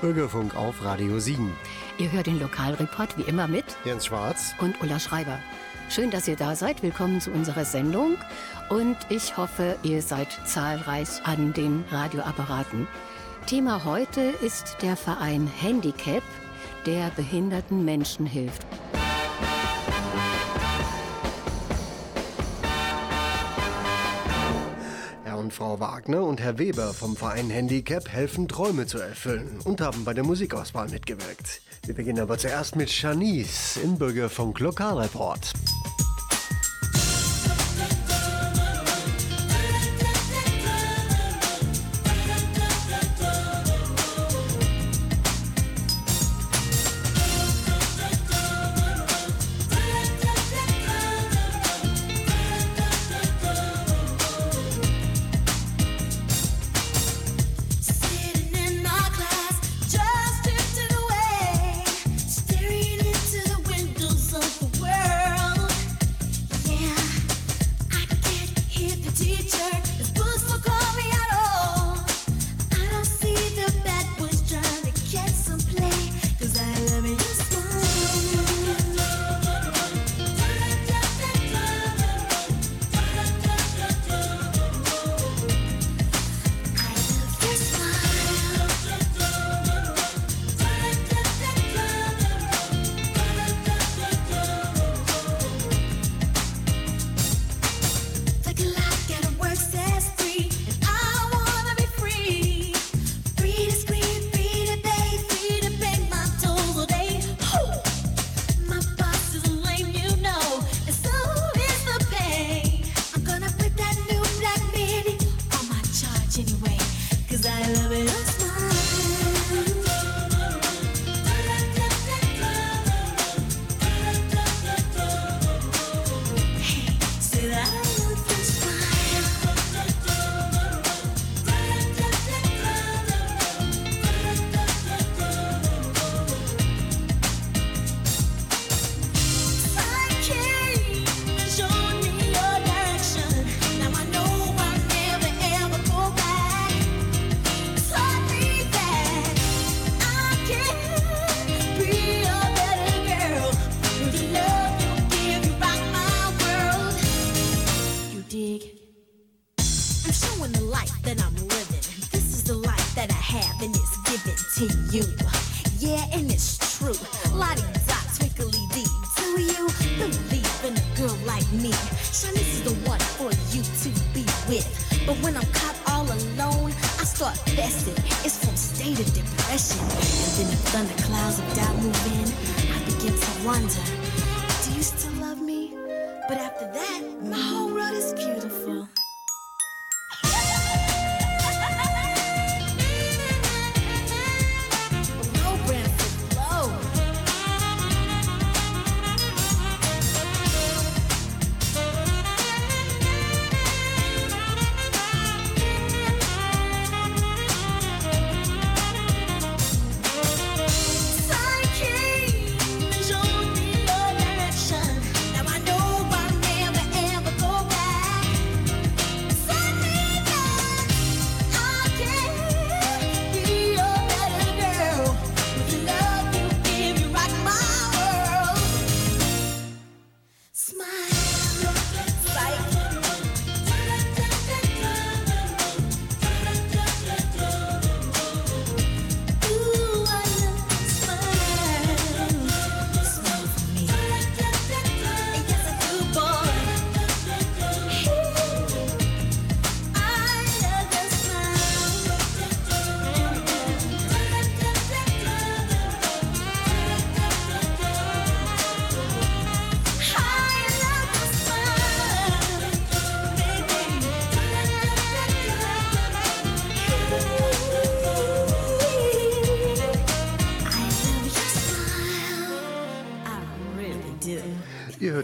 Bürgerfunk 0.00 0.56
auf 0.56 0.84
Radio 0.84 1.18
Siegen. 1.18 1.52
Ihr 1.98 2.10
hört 2.10 2.26
den 2.26 2.40
Lokalreport 2.40 3.18
wie 3.18 3.22
immer 3.22 3.46
mit 3.46 3.64
Jens 3.84 4.06
Schwarz 4.06 4.54
und 4.60 4.80
Ulla 4.82 4.98
Schreiber. 4.98 5.38
Schön, 5.90 6.10
dass 6.10 6.28
ihr 6.28 6.36
da 6.36 6.54
seid. 6.56 6.82
Willkommen 6.82 7.20
zu 7.20 7.30
unserer 7.30 7.64
Sendung. 7.64 8.16
Und 8.68 8.96
ich 9.08 9.36
hoffe, 9.36 9.76
ihr 9.82 10.02
seid 10.02 10.28
zahlreich 10.44 11.24
an 11.24 11.52
den 11.52 11.84
Radioapparaten. 11.90 12.86
Thema 13.46 13.84
heute 13.84 14.20
ist 14.20 14.78
der 14.82 14.96
Verein 14.96 15.46
Handicap, 15.60 16.22
der 16.86 17.10
behinderten 17.10 17.84
Menschen 17.84 18.24
hilft. 18.24 18.64
Frau 25.50 25.80
Wagner 25.80 26.22
und 26.24 26.40
Herr 26.40 26.58
Weber 26.58 26.94
vom 26.94 27.16
Verein 27.16 27.50
Handicap 27.50 28.08
helfen 28.08 28.48
Träume 28.48 28.86
zu 28.86 28.98
erfüllen 28.98 29.58
und 29.64 29.80
haben 29.80 30.04
bei 30.04 30.14
der 30.14 30.24
Musikauswahl 30.24 30.88
mitgewirkt. 30.88 31.62
Wir 31.84 31.94
beginnen 31.94 32.20
aber 32.20 32.38
zuerst 32.38 32.76
mit 32.76 32.90
Janice 32.90 33.78
im 33.82 33.98
Bürgerfunk 33.98 34.60
Lokalreport. 34.60 35.52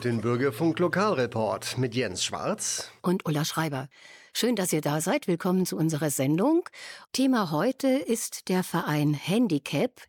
Den 0.05 0.21
Bürgerfunk 0.21 0.79
Lokalreport 0.79 1.79
mit 1.79 1.95
Jens 1.95 2.25
Schwarz 2.25 2.91
und 3.03 3.25
Ulla 3.25 3.45
Schreiber. 3.45 3.89
Schön, 4.35 4.55
dass 4.55 4.73
ihr 4.73 4.83
da 4.83 5.01
seid. 5.01 5.27
Willkommen 5.27 5.65
zu 5.65 5.77
unserer 5.77 6.11
Sendung. 6.11 6.69
Thema 7.13 7.51
heute 7.51 7.89
ist 7.89 8.49
der 8.49 8.63
Verein 8.63 9.15
Handicap, 9.15 10.03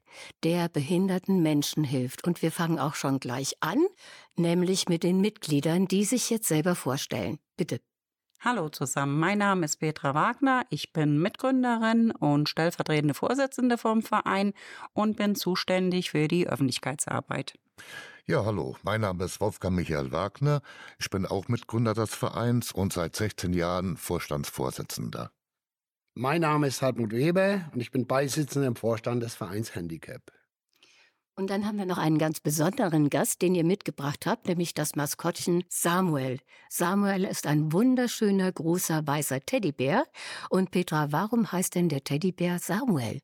der 0.44 0.68
behinderten 0.68 1.42
Menschen 1.42 1.86
hilft. 1.86 2.28
Und 2.28 2.42
wir 2.42 2.52
fangen 2.52 2.80
auch 2.80 2.96
schon 2.96 3.20
gleich 3.20 3.56
an, 3.62 3.80
nämlich 4.36 4.90
mit 4.90 5.04
den 5.04 5.22
Mitgliedern, 5.22 5.88
die 5.88 6.04
sich 6.04 6.30
jetzt 6.30 6.48
selber 6.50 6.76
vorstellen. 6.76 7.40
Bitte. 7.56 7.80
Hallo 8.42 8.70
zusammen, 8.70 9.18
mein 9.20 9.40
Name 9.40 9.66
ist 9.66 9.78
Petra 9.78 10.14
Wagner. 10.14 10.64
Ich 10.70 10.92
bin 10.92 11.18
Mitgründerin 11.20 12.12
und 12.12 12.50
stellvertretende 12.50 13.14
Vorsitzende 13.14 13.78
vom 13.78 14.02
Verein 14.02 14.54
und 14.94 15.18
bin 15.18 15.36
zuständig 15.36 16.12
für 16.12 16.28
die 16.28 16.48
Öffentlichkeitsarbeit. 16.48 17.54
Ja, 18.30 18.44
hallo, 18.44 18.76
mein 18.84 19.00
Name 19.00 19.24
ist 19.24 19.40
Wolfgang 19.40 19.74
Michael 19.74 20.12
Wagner. 20.12 20.62
Ich 21.00 21.10
bin 21.10 21.26
auch 21.26 21.48
Mitgründer 21.48 21.94
des 21.94 22.14
Vereins 22.14 22.74
und 22.74 22.92
seit 22.92 23.16
16 23.16 23.54
Jahren 23.54 23.96
Vorstandsvorsitzender. 23.96 25.32
Mein 26.14 26.42
Name 26.42 26.68
ist 26.68 26.82
Hartmut 26.82 27.14
Weber 27.14 27.72
und 27.74 27.80
ich 27.80 27.90
bin 27.90 28.06
Beisitzender 28.06 28.68
im 28.68 28.76
Vorstand 28.76 29.24
des 29.24 29.34
Vereins 29.34 29.76
Handicap. 29.76 30.34
Und 31.38 31.50
dann 31.50 31.66
haben 31.66 31.78
wir 31.78 31.86
noch 31.86 32.00
einen 32.00 32.18
ganz 32.18 32.42
besonderen 32.42 33.10
Gast, 33.10 33.42
den 33.42 33.56
ihr 33.56 33.64
mitgebracht 33.64 34.26
habt, 34.26 34.50
nämlich 34.50 34.74
das 34.74 34.98
Maskottchen 34.98 35.64
Samuel. 35.70 36.42
Samuel 36.68 37.24
ist 37.24 37.48
ein 37.48 37.72
wunderschöner, 37.72 38.52
großer, 38.52 39.08
weißer 39.08 39.40
Teddybär. 39.40 40.04
Und 40.50 40.72
Petra, 40.72 41.14
warum 41.14 41.50
heißt 41.54 41.76
denn 41.76 41.88
der 41.88 42.04
Teddybär 42.04 42.60
Samuel? 42.60 43.22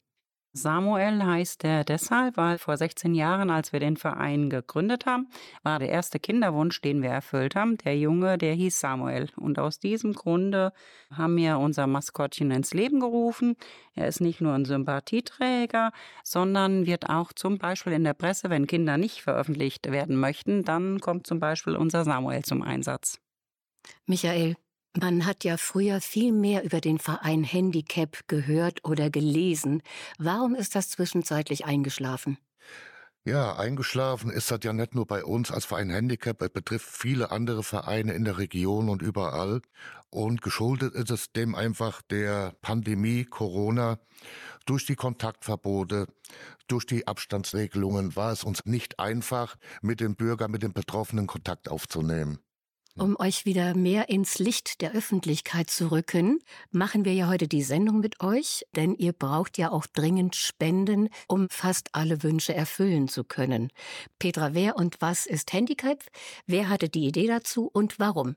Samuel 0.55 1.23
heißt 1.23 1.63
er 1.63 1.83
deshalb, 1.83 2.37
weil 2.37 2.59
vor 2.59 2.77
16 2.77 3.15
Jahren, 3.15 3.49
als 3.49 3.73
wir 3.73 3.79
den 3.79 3.97
Verein 3.97 4.51
gegründet 4.51 5.07
haben, 5.07 5.27
war 5.63 5.79
der 5.79 5.89
erste 5.89 6.19
Kinderwunsch, 6.19 6.79
den 6.79 7.01
wir 7.01 7.09
erfüllt 7.09 7.55
haben. 7.55 7.77
Der 7.79 7.97
Junge, 7.97 8.37
der 8.37 8.53
hieß 8.53 8.79
Samuel. 8.79 9.29
Und 9.35 9.57
aus 9.57 9.79
diesem 9.79 10.13
Grunde 10.13 10.71
haben 11.11 11.35
wir 11.37 11.57
unser 11.57 11.87
Maskottchen 11.87 12.51
ins 12.51 12.71
Leben 12.71 12.99
gerufen. 12.99 13.55
Er 13.95 14.07
ist 14.07 14.21
nicht 14.21 14.41
nur 14.41 14.53
ein 14.53 14.65
Sympathieträger, 14.65 15.91
sondern 16.23 16.85
wird 16.85 17.09
auch 17.09 17.33
zum 17.33 17.57
Beispiel 17.57 17.93
in 17.93 18.03
der 18.03 18.13
Presse, 18.13 18.51
wenn 18.51 18.67
Kinder 18.67 18.97
nicht 18.97 19.23
veröffentlicht 19.23 19.91
werden 19.91 20.15
möchten, 20.17 20.63
dann 20.63 20.99
kommt 20.99 21.25
zum 21.25 21.39
Beispiel 21.39 21.75
unser 21.75 22.03
Samuel 22.03 22.43
zum 22.43 22.61
Einsatz. 22.61 23.19
Michael, 24.05 24.55
man 24.99 25.25
hat 25.25 25.43
ja 25.43 25.57
früher 25.57 26.01
viel 26.01 26.31
mehr 26.31 26.63
über 26.63 26.81
den 26.81 26.99
Verein 26.99 27.43
Handicap 27.43 28.27
gehört 28.27 28.85
oder 28.85 29.09
gelesen. 29.09 29.81
Warum 30.17 30.55
ist 30.55 30.75
das 30.75 30.89
zwischenzeitlich 30.89 31.65
eingeschlafen? 31.65 32.37
Ja, 33.25 33.55
eingeschlafen 33.55 34.29
ist 34.29 34.51
das 34.51 34.59
ja 34.63 34.73
nicht 34.73 34.95
nur 34.95 35.07
bei 35.07 35.23
uns 35.23 35.49
als 35.49 35.63
Verein 35.63 35.89
Handicap, 35.89 36.41
es 36.41 36.49
betrifft 36.49 36.89
viele 36.89 37.31
andere 37.31 37.63
Vereine 37.63 38.13
in 38.13 38.25
der 38.25 38.37
Region 38.37 38.89
und 38.89 39.01
überall. 39.01 39.61
Und 40.09 40.41
geschuldet 40.41 40.93
ist 40.93 41.09
es 41.09 41.31
dem 41.31 41.55
einfach 41.55 42.01
der 42.01 42.53
Pandemie, 42.61 43.23
Corona. 43.23 43.97
Durch 44.65 44.85
die 44.85 44.95
Kontaktverbote, 44.95 46.07
durch 46.67 46.85
die 46.85 47.07
Abstandsregelungen 47.07 48.17
war 48.17 48.33
es 48.33 48.43
uns 48.43 48.65
nicht 48.65 48.99
einfach, 48.99 49.55
mit 49.81 50.01
den 50.01 50.17
Bürgern, 50.17 50.51
mit 50.51 50.61
den 50.61 50.73
Betroffenen 50.73 51.25
Kontakt 51.25 51.69
aufzunehmen. 51.69 52.39
Um 52.95 53.19
euch 53.19 53.45
wieder 53.45 53.75
mehr 53.75 54.09
ins 54.09 54.37
Licht 54.37 54.81
der 54.81 54.91
Öffentlichkeit 54.93 55.67
zu 55.71 55.91
rücken, 55.91 56.39
machen 56.69 57.05
wir 57.05 57.13
ja 57.13 57.27
heute 57.27 57.47
die 57.47 57.63
Sendung 57.63 58.01
mit 58.01 58.21
euch, 58.21 58.67
denn 58.75 58.93
ihr 58.93 59.13
braucht 59.13 59.57
ja 59.57 59.71
auch 59.71 59.87
dringend 59.87 60.35
Spenden, 60.35 61.09
um 61.27 61.49
fast 61.49 61.89
alle 61.93 62.21
Wünsche 62.21 62.53
erfüllen 62.53 63.07
zu 63.07 63.23
können. 63.23 63.69
Petra, 64.19 64.53
wer 64.53 64.75
und 64.75 65.01
was 65.01 65.25
ist 65.25 65.53
Handicap? 65.53 66.03
Wer 66.45 66.69
hatte 66.69 66.87
die 66.87 67.07
Idee 67.07 67.25
dazu 67.25 67.67
und 67.73 67.97
warum? 67.97 68.35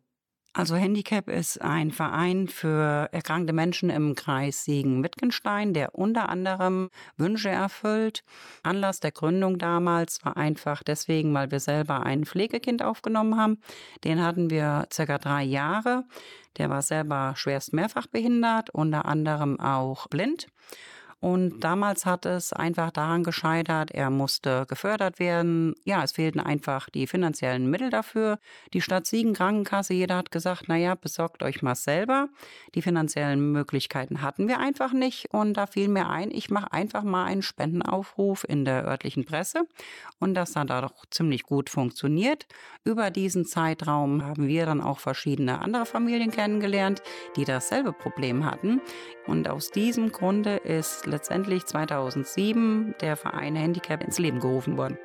Also 0.57 0.75
Handicap 0.75 1.29
ist 1.29 1.61
ein 1.61 1.91
Verein 1.91 2.49
für 2.49 3.11
erkrankte 3.13 3.53
Menschen 3.53 3.91
im 3.91 4.15
Kreis 4.15 4.65
Siegen-Wittgenstein, 4.65 5.75
der 5.75 5.95
unter 5.95 6.31
anderem 6.31 6.89
Wünsche 7.19 7.51
erfüllt. 7.51 8.25
Anlass 8.63 9.01
der 9.01 9.13
Gründung 9.13 9.59
damals 9.59 10.25
war 10.25 10.39
einfach 10.39 10.83
deswegen, 10.83 11.35
weil 11.35 11.51
wir 11.51 11.61
selber 11.61 12.05
ein 12.05 12.25
Pflegekind 12.25 12.83
aufgenommen 12.83 13.37
haben. 13.37 13.59
Den 14.03 14.23
hatten 14.23 14.49
wir 14.49 14.87
circa 14.91 15.19
drei 15.19 15.43
Jahre. 15.43 16.05
Der 16.57 16.71
war 16.71 16.81
selber 16.81 17.35
schwerst 17.37 17.75
mehrfach 17.75 18.07
behindert, 18.07 18.71
unter 18.71 19.05
anderem 19.05 19.61
auch 19.61 20.07
blind. 20.07 20.47
Und 21.27 21.65
damals 21.65 22.07
hat 22.07 22.25
es 22.25 22.53
einfach 22.53 22.93
daran 22.93 23.25
gescheitert, 23.25 23.91
er 23.91 24.11
musste 24.11 24.65
gefördert 24.69 25.19
werden. 25.19 25.75
Ja, 25.85 26.05
es 26.05 26.13
fehlten 26.13 26.39
einfach 26.39 26.89
die 26.89 27.09
finanziellen 27.09 27.69
Mittel 27.69 27.91
dafür. 27.91 28.39
Die 28.73 28.81
Stadt 28.81 29.07
Siegen 29.07 29.35
Krankenkasse, 29.35 29.93
jeder 29.93 30.19
hat 30.19 30.31
gesagt, 30.31 30.69
naja, 30.69 30.95
besorgt 30.95 31.43
euch 31.43 31.63
mal 31.63 31.75
selber. 31.75 32.29
Die 32.77 32.83
finanziellen 32.83 33.51
Möglichkeiten 33.51 34.23
hatten 34.23 34.47
wir 34.47 34.61
einfach 34.61 34.93
nicht. 34.93 35.27
Und 35.33 35.55
da 35.55 35.67
fiel 35.67 35.89
mir 35.89 36.09
ein, 36.09 36.31
ich 36.31 36.49
mache 36.49 36.73
einfach 36.73 37.03
mal 37.03 37.25
einen 37.25 37.43
Spendenaufruf 37.43 38.47
in 38.49 38.65
der 38.65 38.85
örtlichen 38.85 39.25
Presse. 39.25 39.67
Und 40.21 40.35
das 40.35 40.55
hat 40.55 40.71
da 40.71 40.81
doch 40.81 41.07
ziemlich 41.11 41.43
gut 41.43 41.71
funktioniert. 41.71 42.47
Über 42.85 43.11
diesen 43.11 43.47
Zeitraum 43.47 44.25
haben 44.25 44.47
wir 44.47 44.65
dann 44.65 44.81
auch 44.81 45.01
verschiedene 45.01 45.61
andere 45.61 45.87
Familien 45.87 46.31
kennengelernt, 46.31 47.03
die 47.35 47.45
dasselbe 47.45 47.93
Problem 47.93 48.45
hatten. 48.45 48.81
Und 49.27 49.49
aus 49.49 49.73
diesem 49.73 50.13
Grunde 50.13 50.59
ist 50.59 51.05
letztendlich 51.17 51.65
2007 51.65 52.95
der 53.01 53.17
Verein 53.17 53.57
Handicap 53.57 54.05
ins 54.05 54.19
Leben 54.19 54.39
gerufen 54.39 54.77
worden. 54.77 54.99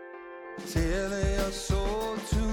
and 2.34 2.51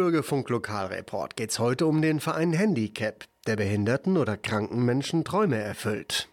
Bürgerfunk 0.00 0.48
Lokalreport 0.48 1.36
geht's 1.36 1.58
heute 1.58 1.86
um 1.86 2.00
den 2.00 2.20
Verein 2.20 2.54
Handicap, 2.54 3.26
der 3.46 3.56
behinderten 3.56 4.16
oder 4.16 4.38
kranken 4.38 4.82
Menschen 4.86 5.24
Träume 5.24 5.58
erfüllt. 5.58 6.30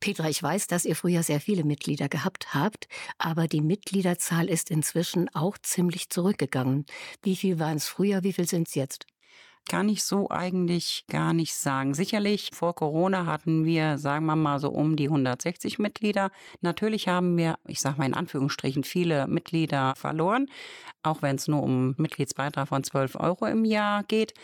Petra, 0.00 0.30
ich 0.30 0.42
weiß, 0.42 0.68
dass 0.68 0.86
ihr 0.86 0.96
früher 0.96 1.22
sehr 1.22 1.38
viele 1.38 1.64
Mitglieder 1.64 2.08
gehabt 2.08 2.54
habt, 2.54 2.88
aber 3.18 3.46
die 3.46 3.60
Mitgliederzahl 3.60 4.48
ist 4.48 4.70
inzwischen 4.70 5.28
auch 5.34 5.58
ziemlich 5.58 6.08
zurückgegangen. 6.08 6.86
Wie 7.22 7.36
viel 7.36 7.58
waren 7.58 7.76
es 7.76 7.88
früher, 7.88 8.24
wie 8.24 8.32
viel 8.32 8.48
sind 8.48 8.68
es 8.68 8.74
jetzt? 8.74 9.04
Kann 9.68 9.88
ich 9.88 10.02
so 10.02 10.30
eigentlich 10.30 11.04
gar 11.08 11.32
nicht 11.32 11.54
sagen. 11.54 11.94
Sicherlich 11.94 12.50
vor 12.52 12.74
Corona 12.74 13.26
hatten 13.26 13.64
wir, 13.64 13.98
sagen 13.98 14.26
wir 14.26 14.36
mal, 14.36 14.58
so 14.58 14.70
um 14.70 14.96
die 14.96 15.08
160 15.08 15.78
Mitglieder. 15.78 16.30
Natürlich 16.60 17.08
haben 17.08 17.36
wir, 17.36 17.58
ich 17.66 17.80
sage 17.80 17.98
mal 17.98 18.06
in 18.06 18.14
Anführungsstrichen, 18.14 18.84
viele 18.84 19.26
Mitglieder 19.26 19.94
verloren, 19.96 20.48
auch 21.02 21.22
wenn 21.22 21.36
es 21.36 21.48
nur 21.48 21.62
um 21.62 21.94
Mitgliedsbeitrag 21.98 22.68
von 22.68 22.82
12 22.82 23.16
Euro 23.16 23.46
im 23.46 23.64
Jahr 23.64 24.02
geht. 24.04 24.34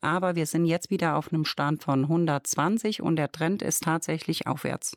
Aber 0.00 0.36
wir 0.36 0.46
sind 0.46 0.66
jetzt 0.66 0.90
wieder 0.90 1.16
auf 1.16 1.32
einem 1.32 1.44
Stand 1.44 1.82
von 1.82 2.02
120 2.02 3.02
und 3.02 3.16
der 3.16 3.32
Trend 3.32 3.62
ist 3.62 3.82
tatsächlich 3.82 4.46
aufwärts. 4.46 4.92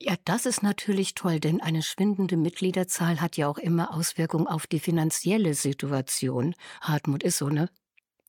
Ja, 0.00 0.14
das 0.24 0.46
ist 0.46 0.62
natürlich 0.62 1.14
toll, 1.14 1.40
denn 1.40 1.60
eine 1.60 1.82
schwindende 1.82 2.36
Mitgliederzahl 2.36 3.20
hat 3.20 3.36
ja 3.36 3.48
auch 3.48 3.58
immer 3.58 3.94
Auswirkungen 3.94 4.46
auf 4.46 4.66
die 4.66 4.80
finanzielle 4.80 5.54
Situation. 5.54 6.54
Hartmut 6.80 7.22
ist 7.22 7.38
so, 7.38 7.48
ne? 7.48 7.68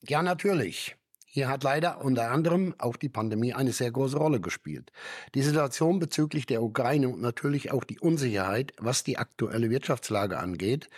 Ja, 0.08 0.22
natürlich. 0.22 0.96
Hier 1.26 1.50
hat 1.50 1.64
leider 1.64 2.02
unter 2.06 2.32
anderem 2.32 2.76
auch 2.78 2.96
die 2.96 3.10
Pandemie 3.10 3.54
eine 3.54 3.74
sehr 3.74 3.92
große 3.92 4.18
Rolle 4.18 4.40
gespielt. 4.40 4.92
Die 5.34 5.42
Situation 5.42 6.00
bezüglich 6.00 6.46
der 6.46 6.64
Ukraine 6.64 7.10
und 7.10 7.22
natürlich 7.22 7.72
auch 7.72 7.84
die 7.84 8.00
Unsicherheit, 8.00 8.72
was 8.78 9.04
die 9.04 9.18
aktuelle 9.18 9.70
Wirtschaftslage 9.70 10.40
angeht, 10.40 10.90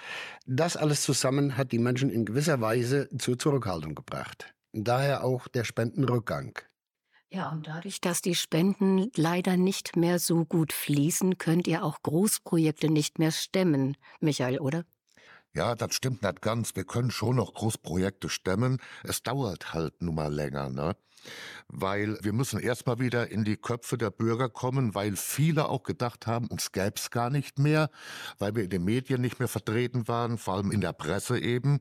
das 0.45 0.77
alles 0.77 1.01
zusammen 1.01 1.57
hat 1.57 1.71
die 1.71 1.79
Menschen 1.79 2.11
in 2.11 2.23
gewisser 2.23 2.61
Weise 2.61 3.09
zur 3.17 3.39
Zurückhaltung 3.39 3.95
gebracht. 3.95 4.53
Daher 4.73 5.23
auch 5.23 5.47
der 5.47 5.63
Spendenrückgang. 5.63 6.59
Ja, 7.31 7.49
und 7.49 7.65
dadurch, 7.65 7.99
dass 7.99 8.21
die 8.21 8.35
Spenden 8.35 9.09
leider 9.15 9.57
nicht 9.57 9.95
mehr 9.95 10.19
so 10.19 10.45
gut 10.45 10.71
fließen, 10.71 11.39
könnt 11.39 11.67
ihr 11.67 11.83
auch 11.83 12.03
Großprojekte 12.03 12.89
nicht 12.89 13.17
mehr 13.17 13.31
stemmen, 13.31 13.97
Michael, 14.19 14.59
oder? 14.59 14.85
Ja, 15.57 15.73
das 15.73 15.95
stimmt 15.95 16.21
nicht 16.21 16.43
ganz. 16.43 16.75
Wir 16.75 16.83
können 16.83 17.09
schon 17.09 17.37
noch 17.37 17.55
Großprojekte 17.55 18.29
stemmen. 18.29 18.77
Es 19.03 19.23
dauert 19.23 19.73
halt 19.73 20.03
nun 20.03 20.13
mal 20.13 20.31
länger, 20.31 20.69
ne? 20.69 20.95
Weil 21.67 22.19
wir 22.21 22.31
müssen 22.31 22.59
erstmal 22.59 22.99
wieder 22.99 23.31
in 23.31 23.43
die 23.43 23.57
Köpfe 23.57 23.97
der 23.97 24.11
Bürger 24.11 24.49
kommen, 24.49 24.93
weil 24.93 25.15
viele 25.15 25.67
auch 25.67 25.81
gedacht 25.81 26.27
haben, 26.27 26.45
uns 26.45 26.71
gäb's 26.71 27.09
gar 27.09 27.31
nicht 27.31 27.57
mehr, 27.57 27.89
weil 28.37 28.55
wir 28.55 28.65
in 28.65 28.69
den 28.69 28.83
Medien 28.83 29.19
nicht 29.19 29.39
mehr 29.39 29.47
vertreten 29.47 30.07
waren, 30.07 30.37
vor 30.37 30.53
allem 30.53 30.71
in 30.71 30.79
der 30.79 30.93
Presse 30.93 31.39
eben. 31.39 31.79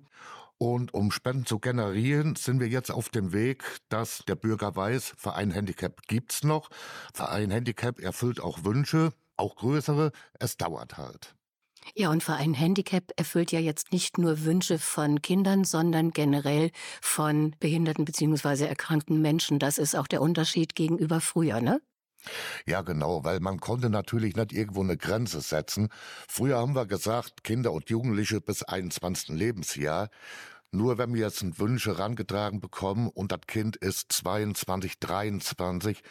Und 0.56 0.94
um 0.94 1.10
Spenden 1.12 1.44
zu 1.44 1.58
generieren, 1.58 2.34
sind 2.34 2.60
wir 2.60 2.68
jetzt 2.68 2.90
auf 2.90 3.10
dem 3.10 3.34
Weg, 3.34 3.62
dass 3.90 4.24
der 4.26 4.36
Bürger 4.36 4.74
weiß, 4.74 5.12
Verein 5.18 5.50
Handicap 5.50 6.00
gibt's 6.08 6.44
noch. 6.44 6.70
Verein 7.12 7.50
Handicap 7.50 8.00
erfüllt 8.00 8.40
auch 8.40 8.64
Wünsche, 8.64 9.12
auch 9.36 9.54
größere. 9.56 10.12
Es 10.40 10.56
dauert 10.56 10.96
halt. 10.96 11.35
Ja, 11.94 12.10
und 12.10 12.22
Verein 12.22 12.54
Handicap 12.54 13.12
erfüllt 13.16 13.52
ja 13.52 13.60
jetzt 13.60 13.92
nicht 13.92 14.18
nur 14.18 14.44
Wünsche 14.44 14.78
von 14.78 15.22
Kindern, 15.22 15.64
sondern 15.64 16.10
generell 16.10 16.70
von 17.00 17.54
behinderten 17.60 18.04
bzw. 18.04 18.66
erkrankten 18.66 19.20
Menschen. 19.22 19.58
Das 19.58 19.78
ist 19.78 19.94
auch 19.94 20.06
der 20.06 20.20
Unterschied 20.22 20.74
gegenüber 20.74 21.20
früher, 21.20 21.60
ne? 21.60 21.80
Ja, 22.66 22.82
genau, 22.82 23.24
weil 23.24 23.40
man 23.40 23.60
konnte 23.60 23.88
natürlich 23.90 24.36
nicht 24.36 24.52
irgendwo 24.52 24.82
eine 24.82 24.96
Grenze 24.96 25.40
setzen. 25.40 25.88
Früher 26.28 26.58
haben 26.58 26.74
wir 26.74 26.86
gesagt, 26.86 27.44
Kinder 27.44 27.72
und 27.72 27.88
Jugendliche 27.90 28.40
bis 28.40 28.62
21. 28.62 29.28
Lebensjahr. 29.28 30.08
Nur 30.72 30.98
wenn 30.98 31.14
wir 31.14 31.22
jetzt 31.22 31.42
einen 31.42 31.58
Wunsch 31.58 31.86
herangetragen 31.86 32.60
bekommen 32.60 33.08
und 33.08 33.32
das 33.32 33.40
Kind 33.46 33.76
ist 33.76 34.12
22, 34.12 34.98
23, 34.98 36.02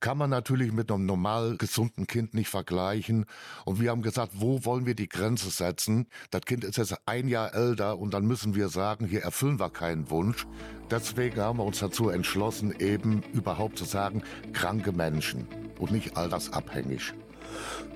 kann 0.00 0.18
man 0.18 0.30
natürlich 0.30 0.72
mit 0.72 0.90
einem 0.90 1.06
normal 1.06 1.56
gesunden 1.56 2.06
Kind 2.06 2.34
nicht 2.34 2.48
vergleichen. 2.48 3.24
Und 3.64 3.80
wir 3.80 3.90
haben 3.90 4.02
gesagt, 4.02 4.32
wo 4.34 4.64
wollen 4.64 4.84
wir 4.84 4.94
die 4.94 5.08
Grenze 5.08 5.50
setzen? 5.50 6.08
Das 6.30 6.42
Kind 6.42 6.64
ist 6.64 6.76
jetzt 6.76 6.96
ein 7.06 7.28
Jahr 7.28 7.54
älter 7.54 7.98
und 7.98 8.12
dann 8.12 8.26
müssen 8.26 8.54
wir 8.54 8.68
sagen, 8.68 9.06
hier 9.06 9.22
erfüllen 9.22 9.60
wir 9.60 9.70
keinen 9.70 10.10
Wunsch. 10.10 10.46
Deswegen 10.90 11.40
haben 11.40 11.58
wir 11.58 11.64
uns 11.64 11.78
dazu 11.78 12.08
entschlossen, 12.08 12.74
eben 12.78 13.22
überhaupt 13.32 13.78
zu 13.78 13.84
sagen, 13.84 14.22
kranke 14.52 14.92
Menschen 14.92 15.46
und 15.78 15.92
nicht 15.92 16.16
altersabhängig. 16.16 17.14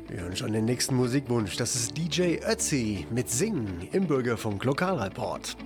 Wir 0.08 0.20
hören 0.20 0.36
schon 0.36 0.52
den 0.52 0.64
nächsten 0.64 0.94
Musikwunsch. 0.94 1.56
Das 1.56 1.74
ist 1.74 1.96
DJ 1.96 2.38
Ötzi 2.46 3.06
mit 3.10 3.30
Singen 3.30 3.88
im 3.92 4.06
Bürgerfunk 4.06 4.64
Lokalreport. 4.64 5.56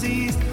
disease. 0.00 0.49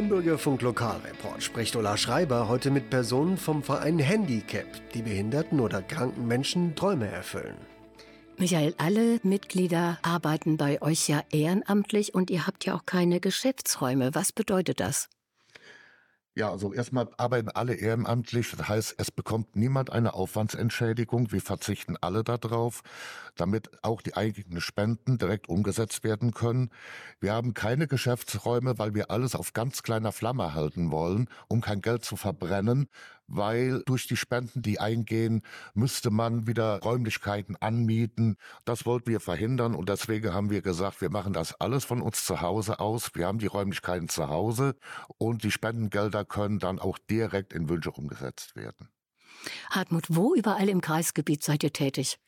Im 0.00 0.08
Bürgerfunk 0.08 0.62
Lokalreport 0.62 1.42
spricht 1.42 1.76
Ulla 1.76 1.98
Schreiber 1.98 2.48
heute 2.48 2.70
mit 2.70 2.88
Personen 2.88 3.36
vom 3.36 3.62
Verein 3.62 3.98
Handicap, 3.98 4.64
die 4.94 5.02
behinderten 5.02 5.60
oder 5.60 5.82
kranken 5.82 6.26
Menschen 6.26 6.74
Träume 6.74 7.06
erfüllen. 7.06 7.58
Michael, 8.38 8.74
alle 8.78 9.20
Mitglieder 9.24 9.98
arbeiten 10.00 10.56
bei 10.56 10.80
euch 10.80 11.06
ja 11.06 11.22
ehrenamtlich 11.30 12.14
und 12.14 12.30
ihr 12.30 12.46
habt 12.46 12.64
ja 12.64 12.76
auch 12.76 12.86
keine 12.86 13.20
Geschäftsräume. 13.20 14.14
Was 14.14 14.32
bedeutet 14.32 14.80
das? 14.80 15.10
Ja, 16.34 16.50
also 16.50 16.72
erstmal 16.72 17.08
arbeiten 17.18 17.50
alle 17.50 17.74
ehrenamtlich. 17.74 18.50
Das 18.56 18.68
heißt, 18.68 18.94
es 18.96 19.10
bekommt 19.10 19.56
niemand 19.56 19.90
eine 19.90 20.14
Aufwandsentschädigung. 20.14 21.32
Wir 21.32 21.42
verzichten 21.42 21.96
alle 22.00 22.24
darauf, 22.24 22.80
damit 23.40 23.70
auch 23.82 24.02
die 24.02 24.16
eigenen 24.16 24.60
Spenden 24.60 25.18
direkt 25.18 25.48
umgesetzt 25.48 26.04
werden 26.04 26.32
können. 26.32 26.70
Wir 27.20 27.32
haben 27.32 27.54
keine 27.54 27.86
Geschäftsräume, 27.86 28.78
weil 28.78 28.94
wir 28.94 29.10
alles 29.10 29.34
auf 29.34 29.52
ganz 29.52 29.82
kleiner 29.82 30.12
Flamme 30.12 30.54
halten 30.54 30.90
wollen, 30.90 31.28
um 31.48 31.60
kein 31.60 31.80
Geld 31.80 32.04
zu 32.04 32.16
verbrennen, 32.16 32.88
weil 33.26 33.82
durch 33.86 34.06
die 34.06 34.16
Spenden, 34.16 34.62
die 34.62 34.80
eingehen, 34.80 35.42
müsste 35.74 36.10
man 36.10 36.46
wieder 36.46 36.80
Räumlichkeiten 36.80 37.56
anmieten. 37.56 38.36
Das 38.64 38.86
wollten 38.86 39.10
wir 39.10 39.20
verhindern 39.20 39.74
und 39.74 39.88
deswegen 39.88 40.34
haben 40.34 40.50
wir 40.50 40.62
gesagt, 40.62 41.00
wir 41.00 41.10
machen 41.10 41.32
das 41.32 41.58
alles 41.60 41.84
von 41.84 42.02
uns 42.02 42.24
zu 42.24 42.40
Hause 42.40 42.80
aus. 42.80 43.14
Wir 43.14 43.26
haben 43.26 43.38
die 43.38 43.46
Räumlichkeiten 43.46 44.08
zu 44.08 44.28
Hause 44.28 44.76
und 45.18 45.44
die 45.44 45.50
Spendengelder 45.50 46.24
können 46.24 46.58
dann 46.58 46.78
auch 46.78 46.98
direkt 46.98 47.52
in 47.52 47.68
Wünsche 47.68 47.92
umgesetzt 47.92 48.56
werden. 48.56 48.88
Hartmut, 49.70 50.06
wo 50.08 50.34
überall 50.34 50.68
im 50.68 50.80
Kreisgebiet 50.80 51.42
seid 51.42 51.62
ihr 51.62 51.72
tätig? 51.72 52.18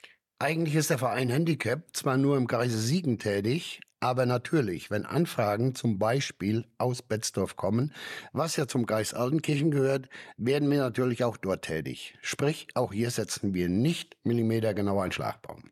Eigentlich 0.43 0.75
ist 0.75 0.91
der 0.91 0.99
Verein 0.99 1.29
Handicap 1.29 1.85
zwar 1.93 2.17
nur 2.17 2.37
im 2.37 2.49
Kreise 2.49 2.77
Siegen 2.77 3.21
tätig, 3.21 3.81
aber 4.01 4.27
natürlich, 4.27 4.91
wenn 4.91 5.07
Anfragen 5.07 5.77
zum 5.77 6.01
Beispiel 6.01 6.67
aus 6.79 7.01
Betzdorf 7.01 7.55
kommen, 7.55 7.95
was 8.33 8.57
ja 8.57 8.67
zum 8.67 8.85
Kreis 8.85 9.15
Altenkirchen 9.15 9.71
gehört, 9.71 10.09
werden 10.37 10.69
wir 10.69 10.81
natürlich 10.81 11.23
auch 11.23 11.37
dort 11.37 11.63
tätig. 11.63 12.19
Sprich, 12.23 12.67
auch 12.75 12.93
hier 12.93 13.13
setzen 13.13 13.55
wir 13.55 13.69
nicht 13.69 14.17
millimetergenau 14.25 14.99
einen 14.99 15.13
Schlagbaum. 15.13 15.71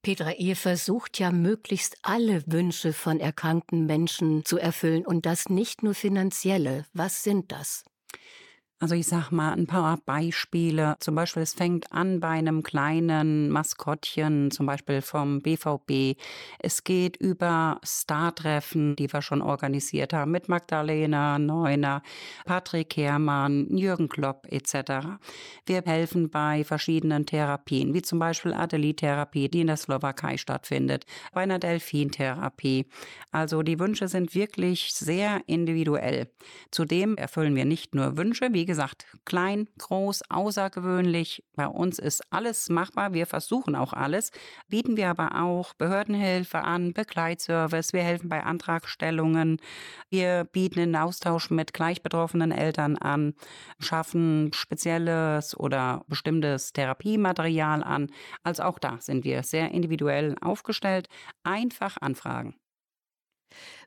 Petra, 0.00 0.32
ihr 0.38 0.56
versucht 0.56 1.18
ja 1.18 1.30
möglichst 1.30 1.98
alle 2.00 2.44
Wünsche 2.46 2.94
von 2.94 3.20
erkrankten 3.20 3.84
Menschen 3.84 4.46
zu 4.46 4.56
erfüllen 4.56 5.04
und 5.04 5.26
das 5.26 5.50
nicht 5.50 5.82
nur 5.82 5.92
finanzielle. 5.92 6.86
Was 6.94 7.22
sind 7.22 7.52
das? 7.52 7.84
Also 8.80 8.94
ich 8.94 9.08
sag 9.08 9.32
mal 9.32 9.54
ein 9.54 9.66
paar 9.66 9.96
Beispiele. 10.06 10.94
Zum 11.00 11.16
Beispiel, 11.16 11.42
es 11.42 11.52
fängt 11.52 11.92
an 11.92 12.20
bei 12.20 12.28
einem 12.28 12.62
kleinen 12.62 13.50
Maskottchen, 13.50 14.52
zum 14.52 14.66
Beispiel 14.66 15.02
vom 15.02 15.40
BVB. 15.42 16.16
Es 16.60 16.84
geht 16.84 17.16
über 17.16 17.80
Startreffen, 17.82 18.94
die 18.94 19.12
wir 19.12 19.20
schon 19.20 19.42
organisiert 19.42 20.12
haben, 20.12 20.30
mit 20.30 20.48
Magdalena 20.48 21.40
Neuner, 21.40 22.02
Patrick 22.44 22.96
Herrmann, 22.96 23.66
Jürgen 23.76 24.08
Klopp 24.08 24.46
etc. 24.48 25.18
Wir 25.66 25.82
helfen 25.84 26.30
bei 26.30 26.62
verschiedenen 26.62 27.26
Therapien, 27.26 27.94
wie 27.94 28.02
zum 28.02 28.20
Beispiel 28.20 28.54
Adelie-Therapie, 28.54 29.48
die 29.48 29.62
in 29.62 29.66
der 29.66 29.76
Slowakei 29.76 30.36
stattfindet, 30.36 31.04
bei 31.32 31.40
einer 31.40 31.58
Delfintherapie. 31.58 32.86
Also 33.32 33.62
die 33.64 33.80
Wünsche 33.80 34.06
sind 34.06 34.36
wirklich 34.36 34.94
sehr 34.94 35.40
individuell. 35.46 36.30
Zudem 36.70 37.16
erfüllen 37.16 37.56
wir 37.56 37.64
nicht 37.64 37.96
nur 37.96 38.16
Wünsche, 38.16 38.52
wie 38.52 38.67
gesagt, 38.68 39.06
klein, 39.24 39.68
groß, 39.78 40.22
außergewöhnlich. 40.30 41.42
Bei 41.56 41.66
uns 41.66 41.98
ist 41.98 42.22
alles 42.30 42.68
machbar. 42.68 43.12
Wir 43.12 43.26
versuchen 43.26 43.74
auch 43.74 43.92
alles. 43.92 44.30
Bieten 44.68 44.96
wir 44.96 45.08
aber 45.08 45.42
auch 45.42 45.74
Behördenhilfe 45.74 46.60
an, 46.60 46.92
Begleitservice. 46.92 47.92
Wir 47.92 48.02
helfen 48.02 48.28
bei 48.28 48.44
Antragstellungen. 48.44 49.60
Wir 50.10 50.44
bieten 50.44 50.78
den 50.78 50.96
Austausch 50.96 51.50
mit 51.50 51.72
gleichbetroffenen 51.72 52.52
Eltern 52.52 52.96
an, 52.96 53.34
schaffen 53.80 54.52
spezielles 54.52 55.58
oder 55.58 56.04
bestimmtes 56.06 56.72
Therapiematerial 56.72 57.82
an. 57.82 58.12
Also 58.44 58.62
auch 58.62 58.78
da 58.78 58.98
sind 59.00 59.24
wir 59.24 59.42
sehr 59.42 59.72
individuell 59.72 60.36
aufgestellt. 60.40 61.08
Einfach 61.42 61.96
anfragen. 62.00 62.54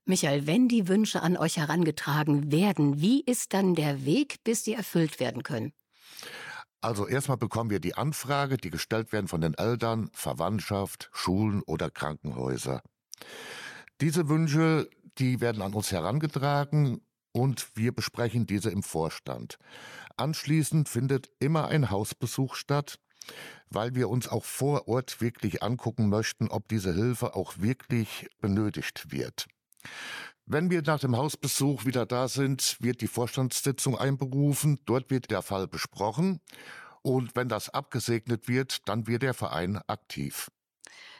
Michael, 0.05 0.47
wenn 0.47 0.67
die 0.67 0.87
Wünsche 0.87 1.21
an 1.21 1.37
euch 1.37 1.57
herangetragen 1.57 2.51
werden, 2.51 3.01
wie 3.01 3.21
ist 3.21 3.53
dann 3.53 3.75
der 3.75 4.05
Weg, 4.05 4.43
bis 4.43 4.63
sie 4.63 4.73
erfüllt 4.73 5.19
werden 5.19 5.43
können? 5.43 5.73
Also 6.81 7.07
erstmal 7.07 7.37
bekommen 7.37 7.69
wir 7.69 7.79
die 7.79 7.95
Anfrage, 7.95 8.57
die 8.57 8.71
gestellt 8.71 9.11
werden 9.11 9.27
von 9.27 9.41
den 9.41 9.53
Eltern, 9.53 10.09
Verwandtschaft, 10.13 11.09
Schulen 11.13 11.61
oder 11.61 11.91
Krankenhäuser. 11.91 12.81
Diese 14.01 14.27
Wünsche, 14.29 14.89
die 15.19 15.41
werden 15.41 15.61
an 15.61 15.75
uns 15.75 15.91
herangetragen 15.91 17.01
und 17.33 17.75
wir 17.75 17.91
besprechen 17.91 18.47
diese 18.47 18.71
im 18.71 18.81
Vorstand. 18.81 19.59
Anschließend 20.17 20.89
findet 20.89 21.29
immer 21.39 21.67
ein 21.67 21.91
Hausbesuch 21.91 22.55
statt, 22.55 22.99
weil 23.69 23.95
wir 23.95 24.09
uns 24.09 24.27
auch 24.27 24.43
vor 24.43 24.87
Ort 24.87 25.21
wirklich 25.21 25.63
angucken 25.63 26.09
möchten, 26.09 26.49
ob 26.49 26.67
diese 26.67 26.93
Hilfe 26.93 27.35
auch 27.35 27.53
wirklich 27.57 28.27
benötigt 28.39 29.11
wird. 29.11 29.47
Wenn 30.45 30.69
wir 30.69 30.81
nach 30.81 30.99
dem 30.99 31.15
Hausbesuch 31.15 31.85
wieder 31.85 32.05
da 32.05 32.27
sind, 32.27 32.77
wird 32.81 33.01
die 33.01 33.07
Vorstandssitzung 33.07 33.97
einberufen. 33.97 34.79
Dort 34.85 35.09
wird 35.09 35.31
der 35.31 35.41
Fall 35.41 35.67
besprochen. 35.67 36.41
Und 37.01 37.35
wenn 37.35 37.47
das 37.47 37.69
abgesegnet 37.69 38.47
wird, 38.47 38.87
dann 38.87 39.07
wird 39.07 39.23
der 39.23 39.33
Verein 39.33 39.77
aktiv. 39.87 40.51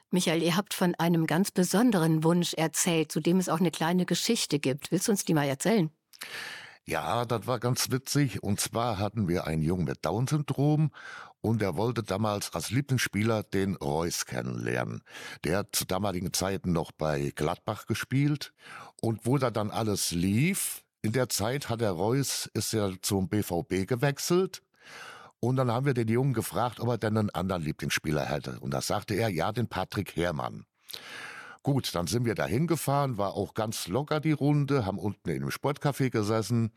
Michael, 0.10 0.44
ihr 0.44 0.58
habt 0.58 0.74
von 0.74 0.96
einem 0.96 1.26
ganz 1.26 1.52
besonderen 1.52 2.26
Wunsch 2.26 2.54
erzählt, 2.54 3.12
zu 3.12 3.22
dem 3.22 3.38
es 3.38 3.48
auch 3.48 3.62
eine 3.62 3.72
kleine 3.72 4.06
Geschichte 4.06 4.60
gibt. 4.60 4.92
Willst 4.92 5.08
du 5.08 5.14
uns 5.14 5.24
die 5.24 5.34
mal 5.34 5.48
erzählen? 5.48 5.90
Ja, 6.86 7.24
das 7.26 7.48
war 7.48 7.60
ganz 7.60 7.92
witzig. 7.92 8.44
Und 8.44 8.60
zwar 8.60 8.98
hatten 8.98 9.30
wir 9.30 9.48
einen 9.48 9.62
Jungen 9.62 9.86
mit 9.86 10.04
Down-Syndrom 10.04 10.92
und 11.42 11.62
er 11.62 11.76
wollte 11.76 12.04
damals 12.04 12.54
als 12.54 12.70
Lieblingsspieler 12.70 13.44
den 13.44 13.76
Reus 13.76 14.26
kennenlernen. 14.26 15.04
Der 15.44 15.60
hat 15.60 15.76
zu 15.76 15.86
damaligen 15.86 16.34
Zeiten 16.34 16.72
noch 16.72 16.92
bei 16.92 17.32
Gladbach 17.36 17.86
gespielt 17.86 18.54
und 19.02 19.26
wo 19.26 19.38
da 19.38 19.52
dann 19.52 19.72
alles 19.72 20.12
lief, 20.12 20.84
in 21.02 21.14
der 21.14 21.30
Zeit 21.30 21.70
hat 21.70 21.82
der 21.82 21.92
Reus, 21.92 22.50
ist 22.54 22.74
er 22.74 22.94
zum 23.02 23.28
BVB 23.28 23.88
gewechselt 23.88 24.62
und 25.40 25.56
dann 25.56 25.72
haben 25.72 25.88
wir 25.88 25.96
den 25.96 26.08
Jungen 26.08 26.34
gefragt, 26.34 26.80
ob 26.80 26.90
er 26.90 27.00
denn 27.00 27.18
einen 27.18 27.32
anderen 27.32 27.64
Lieblingsspieler 27.64 28.26
hätte. 28.26 28.60
Und 28.60 28.72
da 28.72 28.82
sagte 28.82 29.16
er, 29.16 29.30
ja, 29.30 29.52
den 29.52 29.68
Patrick 29.68 30.16
Herrmann. 30.16 30.66
Gut, 31.64 31.94
dann 31.96 32.08
sind 32.08 32.26
wir 32.26 32.36
da 32.36 32.46
hingefahren, 32.46 33.18
war 33.18 33.34
auch 33.34 33.56
ganz 33.56 33.88
locker 33.88 34.20
die 34.20 34.32
Runde, 34.32 34.86
haben 34.86 35.00
unten 35.00 35.30
in 35.30 35.42
dem 35.42 35.50
Sportcafé 35.50 36.10
gesessen 36.10 36.72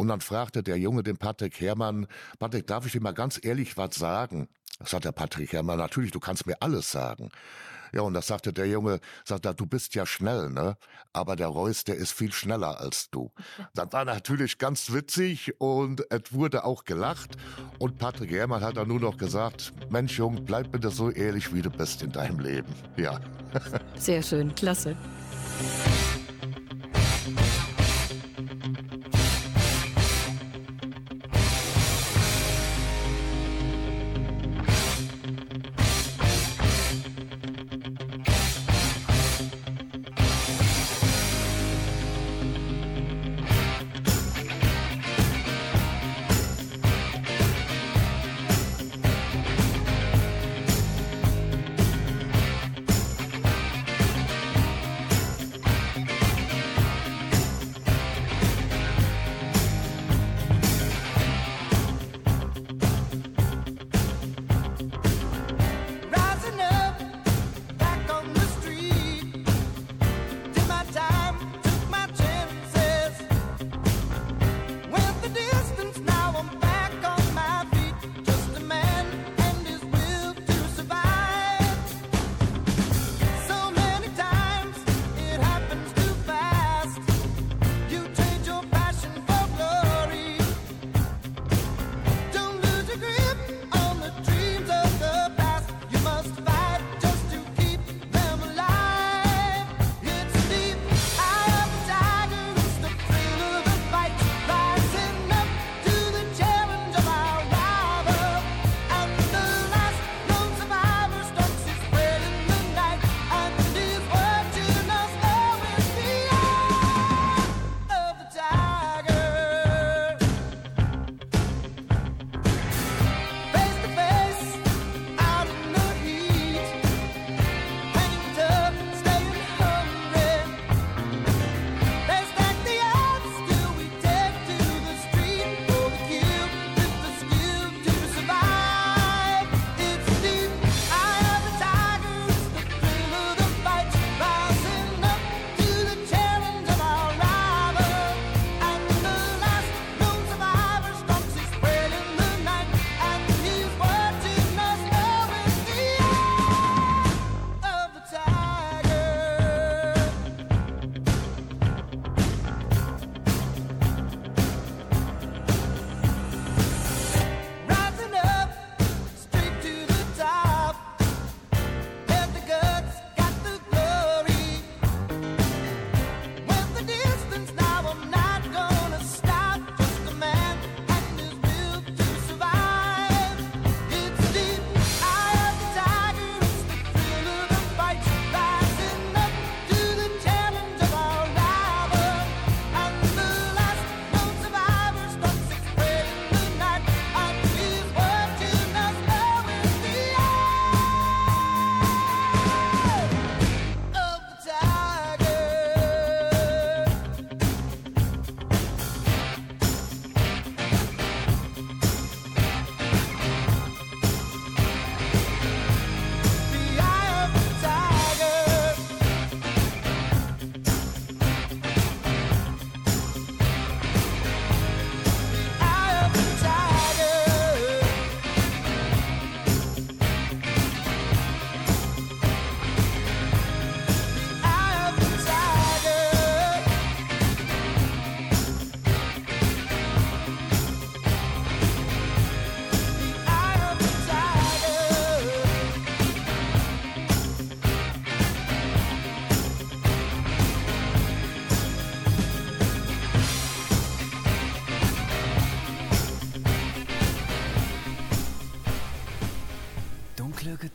und 0.00 0.08
dann 0.08 0.22
fragte 0.22 0.62
der 0.62 0.78
Junge 0.78 1.02
den 1.02 1.18
Patrick 1.18 1.60
Herrmann, 1.60 2.06
Patrick, 2.38 2.66
darf 2.66 2.86
ich 2.86 2.92
dir 2.92 3.02
mal 3.02 3.12
ganz 3.12 3.38
ehrlich 3.42 3.76
was 3.76 3.96
sagen? 3.96 4.48
Sagt 4.82 5.04
der 5.04 5.12
Patrick 5.12 5.52
Herrmann, 5.52 5.76
natürlich, 5.76 6.10
du 6.10 6.20
kannst 6.20 6.46
mir 6.46 6.56
alles 6.60 6.90
sagen. 6.90 7.28
Ja, 7.92 8.00
und 8.00 8.14
das 8.14 8.28
sagte 8.28 8.54
der 8.54 8.66
Junge, 8.66 9.00
sagt 9.26 9.44
er, 9.44 9.52
du 9.52 9.66
bist 9.66 9.94
ja 9.94 10.06
schnell, 10.06 10.48
ne? 10.48 10.78
Aber 11.12 11.36
der 11.36 11.48
Reus, 11.48 11.84
der 11.84 11.96
ist 11.96 12.12
viel 12.12 12.32
schneller 12.32 12.80
als 12.80 13.10
du. 13.10 13.30
Das 13.74 13.92
war 13.92 14.06
natürlich 14.06 14.56
ganz 14.56 14.90
witzig 14.90 15.60
und 15.60 16.02
es 16.10 16.32
wurde 16.32 16.64
auch 16.64 16.84
gelacht. 16.84 17.36
Und 17.78 17.98
Patrick 17.98 18.30
Herrmann 18.30 18.62
hat 18.62 18.78
dann 18.78 18.88
nur 18.88 19.00
noch 19.00 19.18
gesagt, 19.18 19.74
Mensch, 19.90 20.16
Junge, 20.16 20.40
bleib 20.40 20.72
bitte 20.72 20.88
so 20.88 21.10
ehrlich, 21.10 21.52
wie 21.52 21.60
du 21.60 21.68
bist 21.68 22.02
in 22.02 22.10
deinem 22.10 22.40
Leben. 22.40 22.72
Ja. 22.96 23.20
Sehr 23.96 24.22
schön, 24.22 24.54
klasse. 24.54 24.96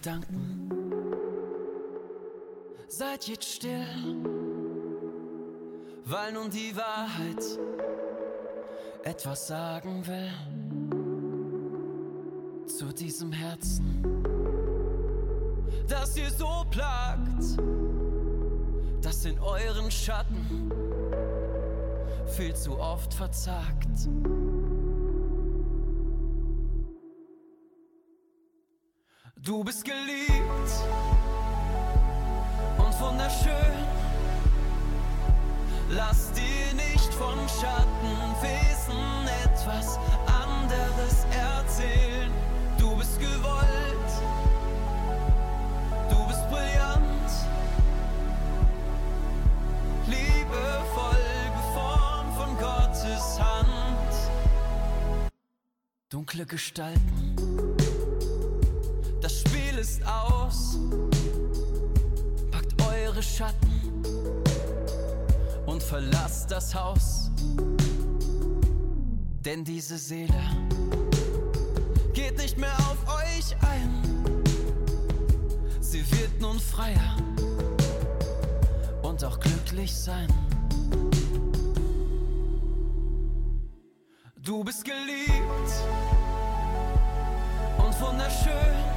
Gedanken, 0.06 0.70
seid 2.88 3.28
jetzt 3.28 3.56
still, 3.56 3.88
weil 6.04 6.32
nun 6.32 6.52
die 6.52 6.76
Wahrheit 6.76 7.44
etwas 9.04 9.48
sagen 9.48 10.06
will 10.06 10.32
zu 12.68 12.94
diesem 12.94 13.32
Herzen, 13.32 14.04
das 15.88 16.15
ihr 16.18 16.30
so 16.30 16.63
plagt, 16.70 17.58
das 19.02 19.26
in 19.26 19.39
euren 19.39 19.89
Schatten 19.89 20.72
viel 22.28 22.56
zu 22.56 22.78
oft 22.78 23.12
verzagt. 23.12 24.08
Du 29.45 29.63
bist 29.63 29.86
geliebt 29.86 30.71
und 32.79 32.99
wunderschön. 32.99 33.75
Lass 35.91 36.31
dir 36.31 36.73
nicht 36.73 37.13
von 37.13 37.38
Schattenwesen 37.47 38.97
etwas 39.43 39.99
anderes 40.25 41.27
erzählen. 41.29 42.31
Du 42.79 42.95
bist 42.95 43.19
gewollt, 43.19 44.12
du 46.10 46.27
bist 46.27 46.49
brillant, 46.49 47.31
liebevoll 50.08 51.21
geformt 51.53 52.36
von 52.36 52.58
Gottes 52.58 53.39
Hand. 53.39 54.31
Dunkle 56.10 56.47
Gestalten 56.47 57.85
ist 59.86 60.02
aus. 60.08 60.80
Packt 62.50 62.74
eure 62.82 63.21
Schatten 63.21 63.76
und 65.67 65.84
verlasst 65.84 66.50
das 66.50 66.74
Haus. 66.74 67.30
Denn 69.45 69.63
diese 69.63 69.98
Seele 69.98 70.41
geht 72.13 72.36
nicht 72.38 72.58
mehr 72.58 72.76
auf 72.89 73.00
euch 73.21 73.48
ein. 73.74 73.91
Sie 75.82 76.04
wird 76.12 76.41
nun 76.41 76.60
freier 76.60 77.15
und 79.04 79.24
auch 79.24 79.39
glücklich 79.39 79.95
sein. 79.95 80.30
Du 84.41 84.63
bist 84.63 84.84
geliebt 84.84 85.71
und 87.78 88.02
wunderschön. 88.02 88.94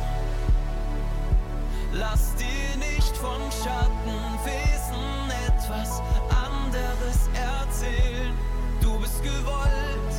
Lass 1.99 2.33
dir 2.37 2.77
nicht 2.79 3.17
von 3.17 3.41
Schattenwesen 3.51 5.31
etwas 5.49 6.01
anderes 6.47 7.29
erzählen. 7.35 8.33
Du 8.81 9.01
bist 9.01 9.21
gewollt, 9.21 10.15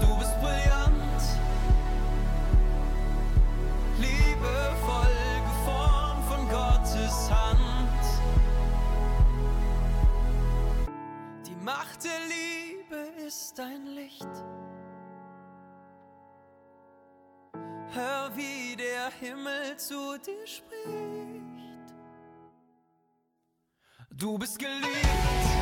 du 0.00 0.18
bist 0.18 0.40
brillant, 0.40 1.22
liebevoll 4.00 5.16
geformt 5.44 6.24
von 6.28 6.48
Gottes 6.48 7.30
Hand. 7.30 8.02
Die 11.46 11.64
Macht 11.64 12.02
der 12.02 12.18
Liebe 12.26 13.24
ist 13.24 13.56
dein 13.56 13.86
Licht. 13.94 14.26
Hör, 17.96 18.30
wie 18.36 18.76
der 18.76 19.10
Himmel 19.20 19.74
zu 19.78 20.18
dir 20.18 20.46
spricht. 20.46 20.66
Du 24.10 24.36
bist 24.36 24.58
geliebt. 24.58 25.55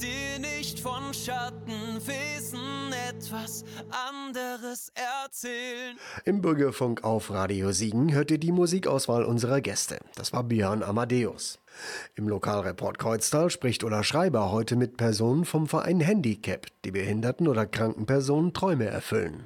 Dir 0.00 0.38
nicht 0.38 0.80
von 0.80 1.12
Schattenwesen 1.12 2.92
etwas 3.08 3.64
anderes 3.90 4.90
erzählen. 4.94 5.96
Im 6.24 6.40
Bürgerfunk 6.40 7.04
auf 7.04 7.30
Radio 7.30 7.72
Siegen 7.72 8.12
hört 8.12 8.30
ihr 8.30 8.38
die 8.38 8.52
Musikauswahl 8.52 9.24
unserer 9.24 9.60
Gäste. 9.60 9.98
Das 10.16 10.32
war 10.32 10.44
Björn 10.44 10.82
Amadeus. 10.82 11.58
Im 12.14 12.28
Lokalreport 12.28 12.98
Kreuztal 12.98 13.50
spricht 13.50 13.84
Ulla 13.84 14.02
Schreiber 14.02 14.50
heute 14.50 14.76
mit 14.76 14.96
Personen 14.96 15.44
vom 15.44 15.66
Verein 15.66 16.00
Handicap, 16.00 16.66
die 16.84 16.92
behinderten 16.92 17.46
oder 17.46 17.66
kranken 17.66 18.06
Personen 18.06 18.54
Träume 18.54 18.86
erfüllen. 18.86 19.44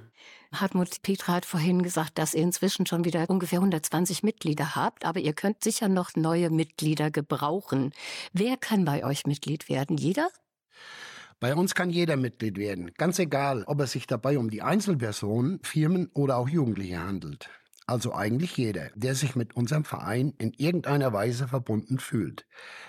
Hartmut 0.53 1.03
Petra 1.03 1.35
hat 1.35 1.47
vorhin 1.47 1.83
gesagt, 1.83 2.17
dass 2.17 2.33
ihr 2.33 2.43
inzwischen 2.43 2.87
schon 2.87 3.05
wieder 3.05 3.29
ungefähr 3.29 3.59
120 3.59 4.23
Mitglieder 4.23 4.77
habt, 4.77 5.05
aber 5.05 5.19
ihr 5.19 5.33
könnt 5.33 5.64
sicher 5.64 5.88
noch 5.88 6.14
neue 6.14 6.49
Mitglieder 6.51 7.11
gebrauchen. 7.11 7.93
Wer 8.33 8.57
kann 8.57 8.85
bei 8.85 9.05
euch 9.05 9.27
Mitglied 9.27 9.69
werden? 9.69 9.97
Jeder? 9.97 10.29
Bei 11.40 11.55
uns 11.55 11.75
kann 11.75 11.90
jeder 11.90 12.16
Mitglied 12.16 12.59
werden, 12.59 12.92
ganz 12.97 13.18
egal, 13.18 13.64
ob 13.66 13.81
es 13.81 13.92
sich 13.92 14.07
dabei 14.07 14.38
um 14.38 14.51
die 14.51 14.62
Einzelpersonen, 14.62 15.61
Firmen 15.62 16.11
oder 16.14 16.37
auch 16.37 16.49
Jugendliche 16.49 16.99
handelt. 16.99 17.51
Also 17.87 18.14
eigentlich 18.14 18.57
jeder, 18.57 18.88
der 18.94 19.14
sich 19.14 19.37
mit 19.37 19.57
unserem 19.57 19.85
Verein 19.85 20.33
in 20.38 20.55
irgendeiner 20.55 21.12
Weise 21.12 21.49
verbunden 21.49 21.99
fühlt. 21.99 22.47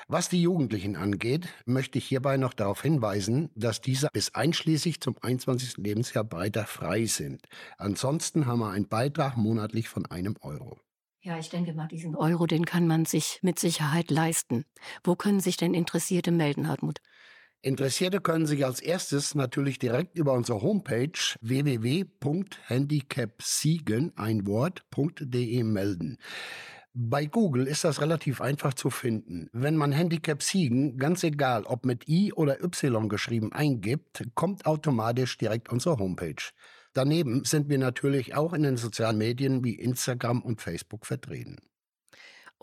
Was 0.08 0.30
die 0.30 0.42
Jugendlichen 0.42 0.96
angeht, 0.96 1.50
möchte 1.66 1.98
ich 1.98 2.06
hierbei 2.06 2.38
noch 2.38 2.54
darauf 2.54 2.82
hinweisen, 2.82 3.50
dass 3.56 3.82
diese 3.82 4.08
bis 4.14 4.34
einschließlich 4.34 5.02
zum 5.02 5.18
21. 5.22 5.78
Lebensjahr 5.78 6.32
weiter 6.32 6.66
frei 6.66 7.06
sind. 7.08 7.42
Ansonsten 7.78 8.46
haben 8.46 8.60
wir 8.60 8.70
einen 8.70 8.88
Beitrag 8.88 9.36
monatlich 9.36 9.90
von 9.90 10.06
einem 10.06 10.38
Euro. 10.40 10.80
Ja, 11.26 11.40
ich 11.40 11.50
denke 11.50 11.74
mal, 11.74 11.88
diesen 11.88 12.16
Euro, 12.16 12.46
den 12.46 12.66
kann 12.66 12.88
man 12.88 13.04
sich 13.04 13.40
mit 13.42 13.60
Sicherheit 13.60 14.12
leisten. 14.12 14.64
Wo 15.04 15.16
können 15.16 15.40
sich 15.42 15.58
denn 15.58 15.74
Interessierte 15.74 16.32
melden, 16.32 16.70
Hartmut? 16.70 17.02
Interessierte 17.66 18.22
können 18.22 18.46
sich 18.46 18.64
als 18.64 18.80
erstes 18.80 19.34
natürlich 19.34 19.80
direkt 19.80 20.20
über 20.20 20.34
unsere 20.34 20.62
Homepage 20.62 21.18
www.handicapsiegen 21.42 24.14
ein 24.16 24.46
Wort.de 24.46 25.64
melden. 25.64 26.20
Bei 26.94 27.26
Google 27.26 27.66
ist 27.66 27.84
das 27.84 28.02
relativ 28.02 28.40
einfach 28.40 28.76
zu 28.76 28.92
finden. 28.92 29.50
Wenn 29.52 29.78
man 29.78 29.92
Handicap 29.92 30.44
Siegen, 30.44 30.98
ganz 30.98 31.24
egal 31.24 31.64
ob 31.64 31.86
mit 31.86 32.08
I 32.08 32.32
oder 32.34 32.64
Y 32.64 33.10
geschrieben, 33.10 33.52
eingibt, 33.52 34.22
kommt 34.36 34.68
automatisch 34.68 35.40
direkt 35.40 35.72
unsere 35.72 35.98
Homepage. 35.98 36.52
Daneben 36.94 37.46
sind 37.46 37.68
wir 37.68 37.80
natürlich 37.80 38.36
auch 38.36 38.54
in 38.54 38.62
den 38.62 38.78
sozialen 38.78 39.18
Medien 39.18 39.64
wie 39.64 39.74
Instagram 39.74 40.44
und 40.44 40.62
Facebook 40.62 41.08
vertreten. 41.08 41.58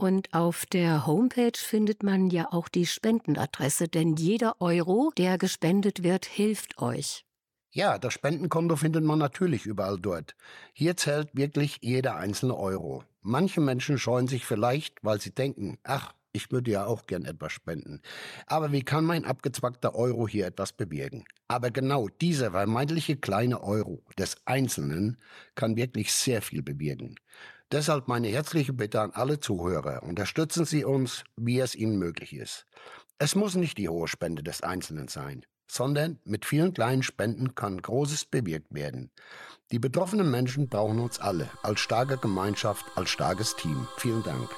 Und 0.02 0.34
auf 0.34 0.66
der 0.66 1.06
Homepage 1.06 1.56
findet 1.56 2.02
man 2.02 2.28
ja 2.28 2.48
auch 2.50 2.68
die 2.68 2.86
Spendenadresse, 2.86 3.86
denn 3.86 4.16
jeder 4.16 4.60
Euro, 4.60 5.12
der 5.16 5.38
gespendet 5.38 6.02
wird, 6.02 6.24
hilft 6.24 6.82
euch. 6.82 7.24
Ja, 7.70 7.98
das 7.98 8.12
Spendenkonto 8.14 8.74
findet 8.74 9.04
man 9.04 9.20
natürlich 9.20 9.64
überall 9.64 10.00
dort. 10.00 10.34
Hier 10.72 10.96
zählt 10.96 11.28
wirklich 11.36 11.78
jeder 11.82 12.16
einzelne 12.16 12.56
Euro. 12.56 13.04
Manche 13.20 13.60
Menschen 13.60 13.96
scheuen 13.96 14.26
sich 14.26 14.44
vielleicht, 14.44 14.98
weil 15.04 15.20
sie 15.20 15.32
denken, 15.32 15.78
ach, 15.84 16.14
ich 16.32 16.50
würde 16.50 16.72
ja 16.72 16.84
auch 16.86 17.06
gern 17.06 17.24
etwas 17.24 17.52
spenden. 17.52 18.00
Aber 18.46 18.72
wie 18.72 18.82
kann 18.82 19.04
mein 19.04 19.24
abgezwackter 19.24 19.94
Euro 19.94 20.26
hier 20.26 20.48
etwas 20.48 20.72
bewirken? 20.72 21.24
Aber 21.46 21.70
genau 21.70 22.08
dieser 22.08 22.50
vermeintliche 22.50 23.18
kleine 23.18 23.62
Euro 23.62 24.02
des 24.18 24.36
Einzelnen 24.46 25.18
kann 25.54 25.76
wirklich 25.76 26.12
sehr 26.12 26.42
viel 26.42 26.62
bewirken. 26.62 27.14
Deshalb 27.72 28.06
meine 28.06 28.28
herzliche 28.28 28.74
Bitte 28.74 29.00
an 29.00 29.12
alle 29.12 29.40
Zuhörer. 29.40 30.02
Unterstützen 30.02 30.66
Sie 30.66 30.84
uns, 30.84 31.24
wie 31.36 31.58
es 31.58 31.74
Ihnen 31.74 31.98
möglich 31.98 32.34
ist. 32.34 32.66
Es 33.18 33.34
muss 33.34 33.54
nicht 33.54 33.78
die 33.78 33.88
hohe 33.88 34.08
Spende 34.08 34.42
des 34.42 34.62
Einzelnen 34.62 35.08
sein, 35.08 35.46
sondern 35.66 36.18
mit 36.24 36.44
vielen 36.44 36.74
kleinen 36.74 37.02
Spenden 37.02 37.54
kann 37.54 37.80
Großes 37.80 38.26
bewirkt 38.26 38.74
werden. 38.74 39.10
Die 39.70 39.78
betroffenen 39.78 40.30
Menschen 40.30 40.68
brauchen 40.68 41.00
uns 41.00 41.18
alle, 41.18 41.48
als 41.62 41.80
starke 41.80 42.18
Gemeinschaft, 42.18 42.84
als 42.94 43.08
starkes 43.08 43.56
Team. 43.56 43.88
Vielen 43.96 44.22
Dank. 44.22 44.50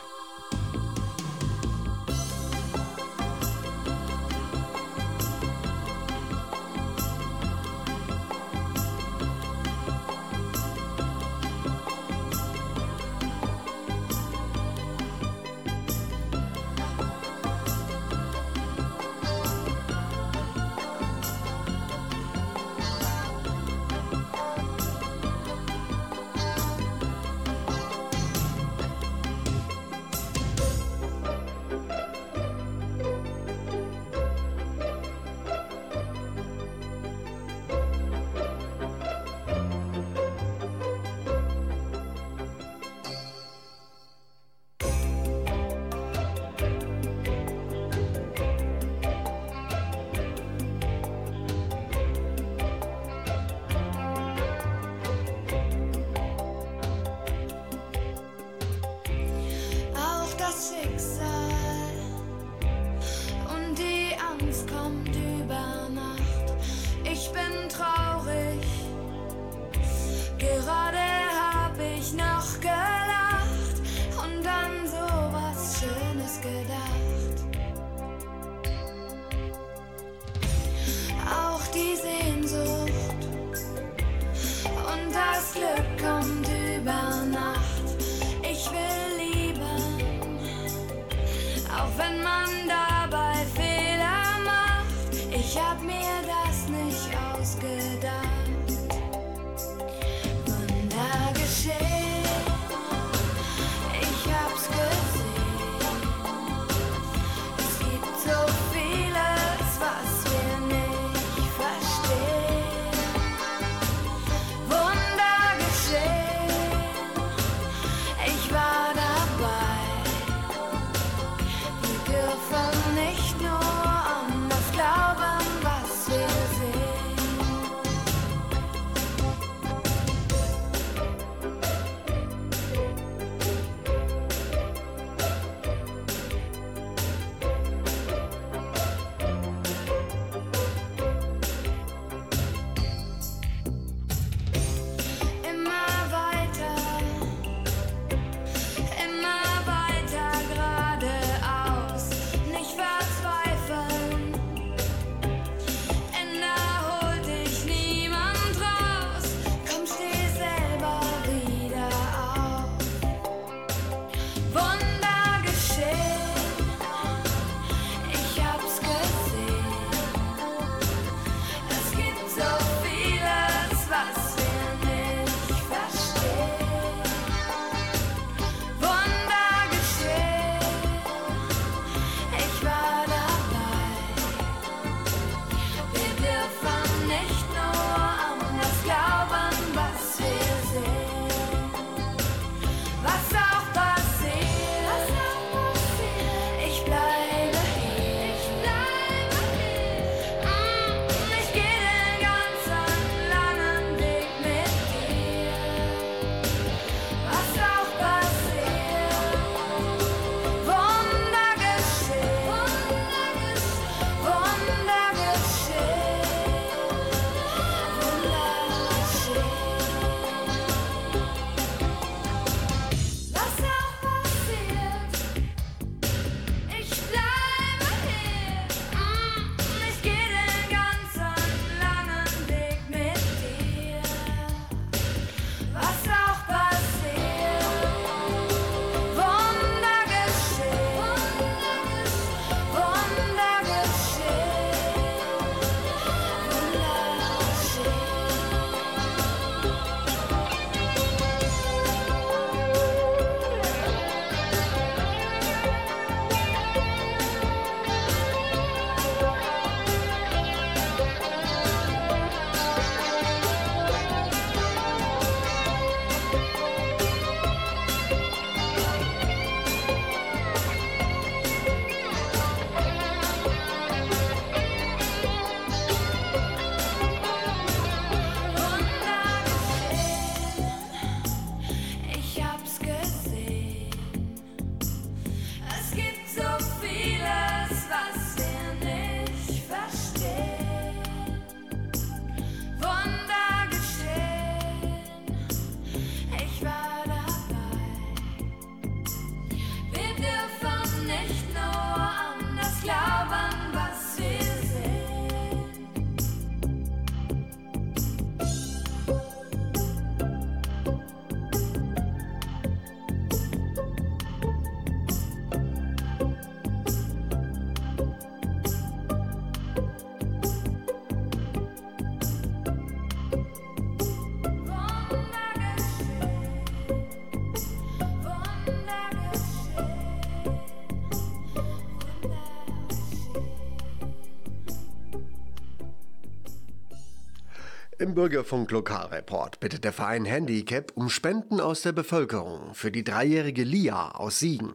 Im 338.14 338.20
Bürgerfunk 338.20 338.70
Lokalreport 338.70 339.58
bittet 339.58 339.82
der 339.82 339.92
Verein 339.92 340.24
Handicap 340.24 340.92
um 340.94 341.10
Spenden 341.10 341.60
aus 341.60 341.82
der 341.82 341.90
Bevölkerung 341.90 342.72
für 342.72 342.92
die 342.92 343.02
dreijährige 343.02 343.64
Lia 343.64 344.12
aus 344.12 344.38
Siegen. 344.38 344.74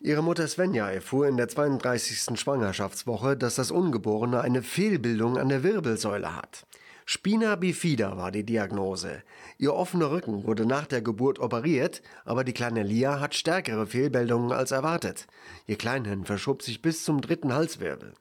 Ihre 0.00 0.20
Mutter 0.20 0.48
Svenja 0.48 0.90
erfuhr 0.90 1.28
in 1.28 1.36
der 1.36 1.46
32. 1.46 2.36
Schwangerschaftswoche, 2.36 3.36
dass 3.36 3.54
das 3.54 3.70
Ungeborene 3.70 4.40
eine 4.40 4.64
Fehlbildung 4.64 5.38
an 5.38 5.48
der 5.48 5.62
Wirbelsäule 5.62 6.34
hat. 6.34 6.66
Spina 7.06 7.54
bifida 7.54 8.16
war 8.16 8.32
die 8.32 8.44
Diagnose. 8.44 9.22
Ihr 9.58 9.74
offener 9.74 10.10
Rücken 10.10 10.42
wurde 10.42 10.66
nach 10.66 10.86
der 10.86 11.02
Geburt 11.02 11.38
operiert, 11.38 12.02
aber 12.24 12.42
die 12.42 12.52
kleine 12.52 12.82
Lia 12.82 13.20
hat 13.20 13.36
stärkere 13.36 13.86
Fehlbildungen 13.86 14.50
als 14.50 14.72
erwartet. 14.72 15.28
Ihr 15.68 15.76
Kleinhirn 15.76 16.24
verschob 16.24 16.62
sich 16.62 16.82
bis 16.82 17.04
zum 17.04 17.20
dritten 17.20 17.54
Halswirbel. 17.54 18.14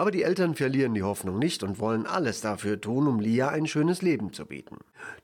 Aber 0.00 0.10
die 0.10 0.22
Eltern 0.22 0.54
verlieren 0.54 0.94
die 0.94 1.02
Hoffnung 1.02 1.38
nicht 1.38 1.62
und 1.62 1.78
wollen 1.78 2.06
alles 2.06 2.40
dafür 2.40 2.80
tun, 2.80 3.06
um 3.06 3.20
Lia 3.20 3.48
ein 3.48 3.66
schönes 3.66 4.00
Leben 4.00 4.32
zu 4.32 4.46
bieten. 4.46 4.78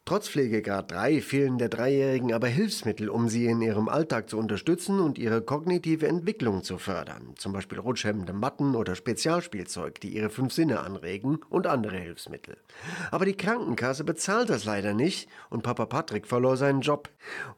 Trotz 0.04 0.28
Pflegegrad 0.28 0.92
3 0.92 1.22
fehlen 1.22 1.56
der 1.56 1.70
Dreijährigen 1.70 2.34
aber 2.34 2.46
Hilfsmittel, 2.46 3.08
um 3.08 3.30
sie 3.30 3.46
in 3.46 3.62
ihrem 3.62 3.88
Alltag 3.88 4.28
zu 4.28 4.38
unterstützen 4.38 5.00
und 5.00 5.16
ihre 5.18 5.40
kognitive 5.40 6.06
Entwicklung 6.06 6.62
zu 6.62 6.76
fördern. 6.76 7.32
Zum 7.36 7.54
Beispiel 7.54 7.78
rutschhemmende 7.78 8.34
Matten 8.34 8.76
oder 8.76 8.94
Spezialspielzeug, 8.94 9.98
die 10.00 10.14
ihre 10.14 10.28
fünf 10.28 10.52
Sinne 10.52 10.80
anregen 10.80 11.38
und 11.48 11.66
andere 11.66 11.96
Hilfsmittel. 11.96 12.58
Aber 13.10 13.24
die 13.24 13.36
Krankenkasse 13.36 14.04
bezahlt 14.04 14.50
das 14.50 14.66
leider 14.66 14.92
nicht 14.92 15.28
und 15.48 15.62
Papa 15.62 15.86
Patrick 15.86 16.26
verlor 16.26 16.58
seinen 16.58 16.82
Job. 16.82 17.08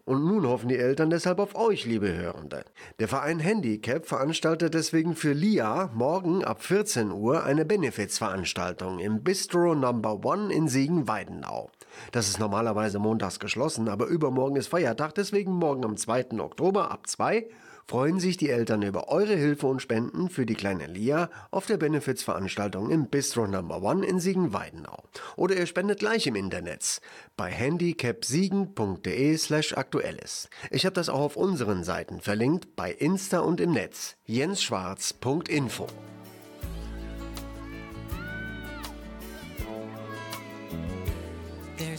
Und 0.05 0.25
nun 0.25 0.47
hoffen 0.47 0.69
die 0.69 0.79
Eltern 0.79 1.11
deshalb 1.11 1.41
auf 1.41 1.57
euch, 1.57 1.85
liebe 1.85 2.15
Hörende. 2.17 2.65
Der 3.01 3.09
Verein 3.09 3.41
Handicap 3.41 4.07
veranstaltet 4.07 4.73
deswegen 4.73 5.17
für 5.17 5.33
Lia 5.33 5.91
morgen 5.93 6.45
ab 6.45 6.63
14 6.63 7.08
Uhr 7.13 7.45
eine 7.45 7.65
Benefizveranstaltung 7.65 8.99
im 8.99 9.23
Bistro 9.23 9.75
Number 9.75 10.25
One 10.25 10.53
in 10.53 10.69
Siegen-Weidenau. 10.69 11.71
Das 12.13 12.29
ist 12.29 12.39
normalerweise 12.39 12.99
montags 12.99 13.41
geschlossen, 13.41 13.89
aber 13.89 14.07
übermorgen 14.07 14.57
ist 14.57 14.69
Feiertag, 14.69 15.15
deswegen 15.15 15.53
morgen 15.53 15.85
am 15.85 15.97
2. 15.97 16.39
Oktober 16.41 16.91
ab 16.91 17.07
2 17.07 17.49
freuen 17.89 18.21
sich 18.21 18.37
die 18.37 18.51
Eltern 18.51 18.83
über 18.83 19.09
eure 19.09 19.35
Hilfe 19.35 19.67
und 19.67 19.81
Spenden 19.81 20.29
für 20.29 20.45
die 20.45 20.55
kleine 20.55 20.87
Lia 20.87 21.31
auf 21.51 21.65
der 21.67 21.79
Benefizveranstaltung 21.79 22.91
im 22.91 23.07
Bistro 23.07 23.47
Number 23.47 23.83
One 23.83 24.05
in 24.05 24.21
Siegen-Weidenau. 24.21 25.05
Oder 25.37 25.57
ihr 25.57 25.67
spendet 25.67 26.01
gleich 26.01 26.27
im 26.27 26.37
Internet 26.37 27.01
bei 27.37 27.51
handicapsiegen.de 27.51 29.37
slash 29.39 29.73
aktuelles. 29.73 30.51
Ich 30.71 30.85
habe 30.85 30.95
das 30.95 31.09
auch 31.09 31.21
auf 31.21 31.37
unseren 31.37 31.83
Seiten 31.83 32.21
verlinkt, 32.21 32.77
bei 32.77 32.93
Insta 32.93 33.41
und 33.41 33.59
im 33.61 33.73
Netz. 33.73 34.17
jensschwarz.info 34.27 35.87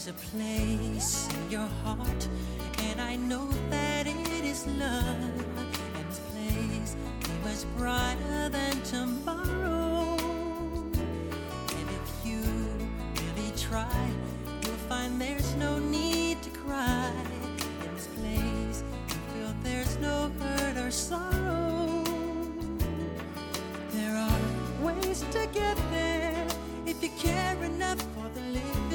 There's 0.02 0.16
a 0.16 0.28
place 0.34 1.28
in 1.28 1.50
your 1.50 1.68
heart, 1.84 2.28
and 2.78 3.02
I 3.02 3.16
know 3.16 3.46
that 3.68 4.06
it 4.06 4.44
is 4.44 4.66
love. 4.66 5.04
And 5.94 6.08
this 6.08 6.20
place 6.32 6.96
is 7.20 7.66
much 7.66 7.76
brighter 7.76 8.48
than 8.48 8.80
tomorrow. 8.80 10.16
And 11.76 11.86
if 11.98 12.24
you 12.24 12.40
really 13.12 13.52
try, 13.58 14.08
you'll 14.62 14.84
find 14.88 15.20
there's 15.20 15.54
no 15.56 15.78
need 15.78 16.42
to 16.44 16.50
cry. 16.50 17.12
In 17.84 17.94
this 17.94 18.06
place, 18.06 18.82
you 19.08 19.16
feel 19.34 19.54
there's 19.62 19.98
no 19.98 20.32
hurt 20.40 20.78
or 20.78 20.90
sorrow. 20.90 22.04
There 23.90 24.16
are 24.16 24.40
ways 24.82 25.26
to 25.32 25.46
get 25.52 25.76
there 25.90 26.46
if 26.86 27.02
you 27.02 27.10
care 27.18 27.62
enough 27.62 28.00
for 28.14 28.30
the 28.32 28.40
living. 28.40 28.89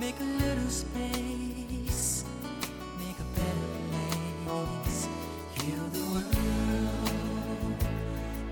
Make 0.00 0.20
a 0.20 0.24
little 0.24 0.70
space, 0.70 2.24
make 2.98 3.18
a 3.18 3.24
better 3.34 3.68
place. 4.44 5.08
Heal 5.54 5.86
the 5.92 6.04
world, 6.14 7.84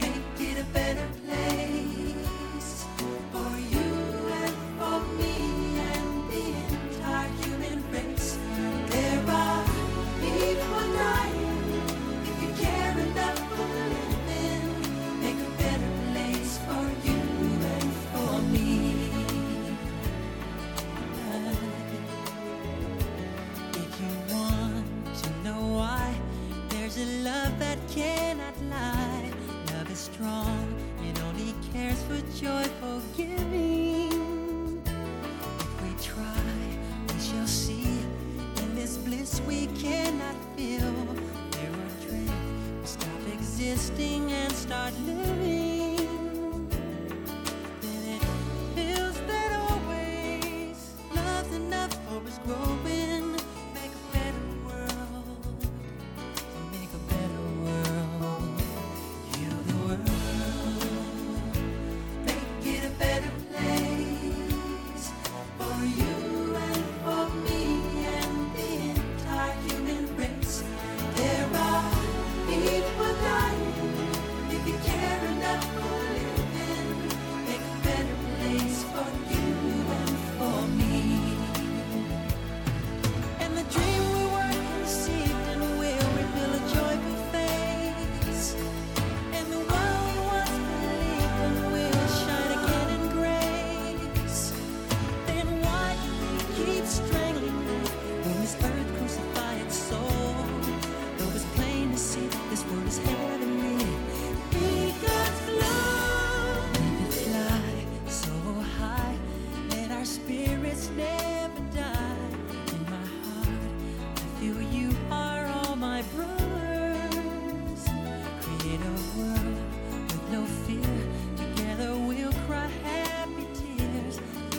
make 0.01 0.41
it 0.41 0.59
a 0.61 0.65
better 0.75 1.09
place 1.25 1.66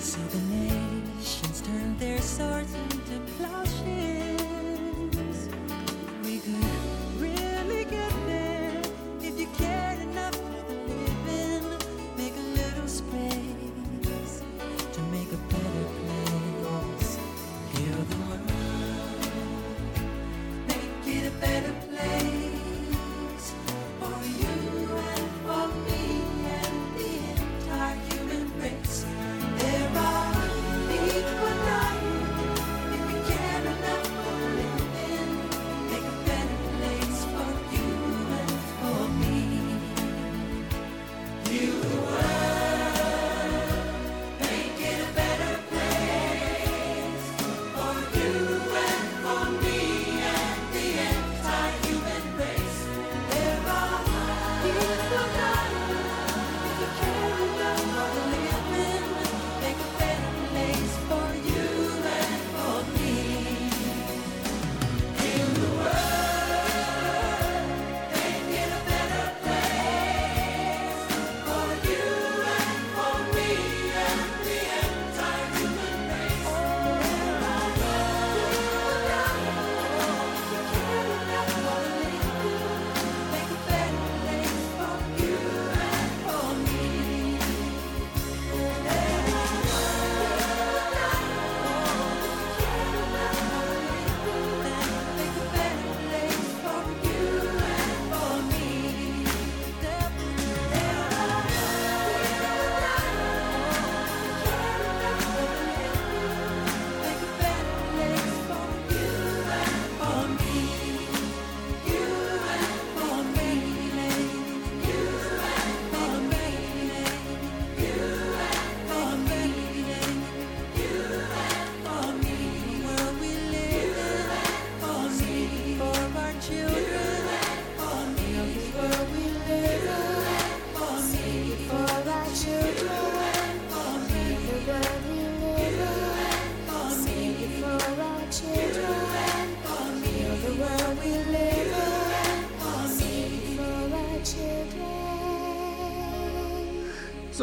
See 0.07 0.21
the 0.21 0.39
nations 0.39 1.59
turn 1.59 1.97
their 1.97 2.21
swords 2.21 2.73
into 2.73 3.19
plowshares. 3.35 4.06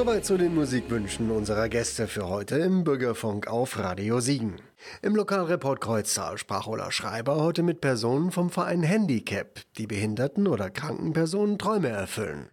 Soweit 0.04 0.26
zu 0.26 0.36
den 0.36 0.54
Musikwünschen 0.54 1.30
unserer 1.30 1.70
Gäste 1.70 2.06
für 2.08 2.28
heute 2.28 2.56
im 2.56 2.84
Bürgerfunk 2.84 3.46
auf 3.46 3.78
Radio 3.78 4.20
Siegen. 4.20 4.60
Im 5.00 5.16
Lokalreport 5.16 5.80
Kreuztal 5.80 6.36
sprach 6.36 6.66
Ola 6.66 6.92
Schreiber 6.92 7.36
heute 7.36 7.62
mit 7.62 7.80
Personen 7.80 8.30
vom 8.30 8.50
Verein 8.50 8.82
Handicap, 8.82 9.62
die 9.78 9.86
behinderten 9.86 10.46
oder 10.46 10.68
kranken 10.68 11.14
Personen 11.14 11.56
Träume 11.58 11.88
erfüllen. 11.88 12.50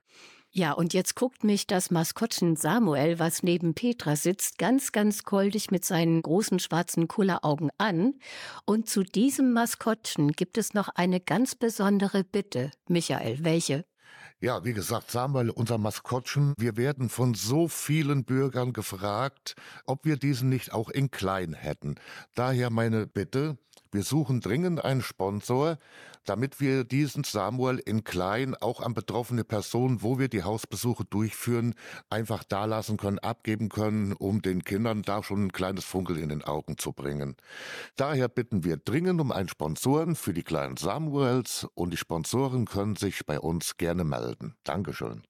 Ja, 0.52 0.72
und 0.72 0.93
jetzt 0.93 1.18
guckt 1.18 1.43
mich 1.43 1.68
das 1.68 1.91
Maskottchen 1.91 2.56
Samuel, 2.56 3.20
was 3.20 3.43
neben 3.43 3.74
Petra 3.74 4.16
sitzt, 4.16 4.58
ganz, 4.58 4.93
ganz 4.93 5.24
goldig 5.24 5.72
mit 5.72 5.84
seinen 5.84 6.22
großen 6.22 6.60
schwarzen 6.60 7.10
Kulleraugen 7.10 7.70
an. 7.78 8.14
Und 8.64 8.88
zu 8.88 9.04
diesem 9.04 9.52
Maskottchen 9.52 10.32
gibt 10.32 10.58
es 10.58 10.74
noch 10.74 10.88
eine 10.88 11.20
ganz 11.20 11.56
besondere 11.56 12.24
Bitte. 12.24 12.72
Michael, 12.88 13.43
welche? 13.43 13.84
Ja, 14.44 14.66
wie 14.66 14.74
gesagt, 14.74 15.12
Samuel, 15.12 15.52
unser 15.52 15.78
Maskottchen, 15.78 16.56
wir 16.58 16.76
werden 16.76 17.10
von 17.10 17.36
so 17.36 17.68
vielen 17.68 18.24
Bürgern 18.24 18.74
gefragt, 18.74 19.56
ob 19.86 20.04
wir 20.04 20.18
diesen 20.18 20.50
nicht 20.50 20.74
auch 20.74 20.89
in 20.89 21.12
klein 21.12 21.54
hätten. 21.54 21.94
Daher 22.34 22.72
meine 22.72 23.06
Bitte, 23.06 23.60
wir 23.92 24.02
suchen 24.02 24.42
dringend 24.42 24.84
einen 24.84 25.04
Sponsor, 25.04 25.78
damit 26.26 26.59
wir 26.59 26.84
diesen 26.84 27.24
Samuel 27.24 27.80
in 27.80 28.03
klein 28.03 28.55
auch 28.55 28.82
an 28.82 28.93
betroffene 28.93 29.43
Personen, 29.43 30.01
wo 30.01 30.19
wir 30.19 30.28
die 30.28 30.43
Hausbesuche 30.43 31.05
durchführen, 31.05 31.76
einfach 32.09 32.43
dalassen 32.43 32.97
können, 32.97 33.19
abgeben 33.19 33.69
können, 33.69 34.13
um 34.13 34.41
den 34.41 34.63
Kindern 34.63 35.01
da 35.01 35.24
schon 35.24 35.45
ein 35.45 35.51
kleines 35.51 35.86
Funkel 35.86 36.17
in 36.17 36.30
den 36.30 36.43
Augen 36.43 36.78
zu 36.78 36.93
bringen. 36.93 37.36
Daher 37.95 38.28
bitten 38.28 38.63
wir 38.63 38.78
dringend 38.78 39.22
um 39.22 39.32
einen 39.32 39.49
Sponsoren 39.49 40.15
für 40.15 40.34
die 40.34 40.43
kleinen 40.43 40.78
Samuels 40.78 41.67
und 41.74 41.91
die 41.91 41.97
Sponsoren 41.97 42.65
können 42.65 42.95
sich 42.95 43.26
bei 43.26 43.39
uns 43.39 43.78
gerne 43.78 44.03
melden. 44.03 44.55
Dankeschön. 44.63 45.24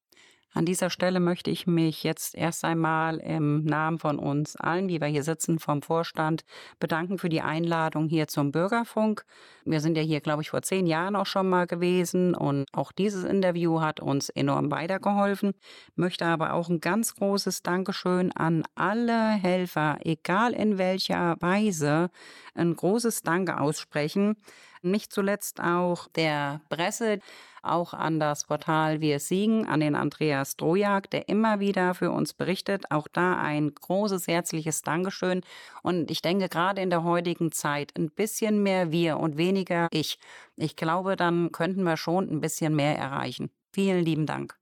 An 0.54 0.66
dieser 0.66 0.90
Stelle 0.90 1.22
möchte 1.22 1.50
ich 1.50 1.66
mich 1.66 2.04
jetzt 2.04 2.36
erst 2.36 2.66
einmal 2.66 3.20
im 3.20 3.64
Namen 3.64 4.00
von 4.00 4.20
uns 4.20 4.58
allen, 4.58 4.90
die 4.90 5.00
wir 5.00 5.08
hier 5.08 5.24
sitzen, 5.24 5.60
vom 5.60 5.82
Vorstand 5.82 6.44
bedanken 6.78 7.18
für 7.18 7.30
die 7.30 7.42
Einladung 7.42 8.10
hier 8.10 8.28
zum 8.28 8.52
Bürgerfunk. 8.52 9.24
Wir 9.64 9.80
sind 9.80 9.96
ja 9.96 10.04
hier, 10.04 10.20
glaube 10.20 10.42
ich, 10.42 10.50
vor 10.50 10.62
zehn 10.62 10.88
Jahren 10.88 11.16
auch 11.16 11.26
schon 11.26 11.48
mal 11.48 11.68
gewesen 11.68 12.36
und 12.36 12.66
auch 12.74 12.92
dieses 12.92 13.24
Interview 13.24 13.80
hat 13.80 14.02
uns 14.02 14.28
enorm 14.28 14.72
weitergeholfen. 14.72 15.54
Möchte 15.96 16.26
aber 16.26 16.52
auch 16.52 16.68
ein 16.68 16.82
ganz 16.82 17.16
großes 17.16 17.64
Dankeschön 17.64 18.34
an 18.34 18.64
alle 18.76 19.30
Helfer, 19.30 20.00
egal 20.04 20.52
in 20.52 20.78
welcher 20.78 21.38
Weise, 21.40 22.10
ein 22.56 22.76
großes 22.76 23.24
Danke 23.24 23.58
aussprechen. 23.58 24.36
Nicht 24.84 25.14
zuletzt 25.14 25.62
auch 25.62 26.08
der 26.10 26.62
Presse, 26.70 27.20
auch 27.62 27.94
an 27.94 28.20
das 28.20 28.46
Portal 28.46 29.02
Wir 29.02 29.20
Siegen, 29.20 29.68
an 29.68 29.80
den 29.80 29.96
Andreas 29.96 30.56
Drojak, 30.58 31.10
der 31.12 31.30
immer 31.30 31.60
wieder 31.60 31.94
für 31.94 32.12
uns 32.12 32.34
berichtet. 32.34 32.86
Auch 32.90 33.08
da 33.08 33.38
ein 33.38 33.74
großes 33.74 34.28
herzliches 34.28 34.82
Dankeschön. 34.82 35.42
Und 35.84 36.10
ich 36.10 36.22
denke, 36.22 36.50
gerade 36.50 36.82
in 36.82 36.90
der 36.90 37.04
heutigen 37.04 37.52
Zeit 37.52 37.92
ein 37.98 38.10
bisschen 38.10 38.64
mehr 38.64 38.92
wir 38.92 39.18
und 39.18 39.38
weniger 39.38 39.88
ich. 39.92 40.18
Ich 40.56 40.76
glaube, 40.76 41.16
dann 41.16 41.52
könnten 41.52 41.84
wir 41.84 41.98
schon 41.98 42.30
ein 42.30 42.42
bisschen 42.42 42.76
mehr 42.76 42.98
erreichen. 42.98 43.52
Vielen 43.74 44.04
lieben 44.04 44.26
Dank. 44.26 44.61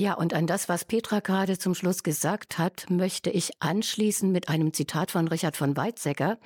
Ja, 0.00 0.14
und 0.14 0.32
an 0.32 0.46
das, 0.46 0.70
was 0.70 0.86
Petra 0.86 1.20
gerade 1.20 1.58
zum 1.58 1.74
Schluss 1.74 2.02
gesagt 2.02 2.56
hat, 2.56 2.88
möchte 2.88 3.28
ich 3.28 3.50
anschließen 3.60 4.32
mit 4.32 4.48
einem 4.48 4.72
Zitat 4.72 5.10
von 5.10 5.28
Richard 5.28 5.58
von 5.58 5.76
Weizsäcker, 5.76 6.38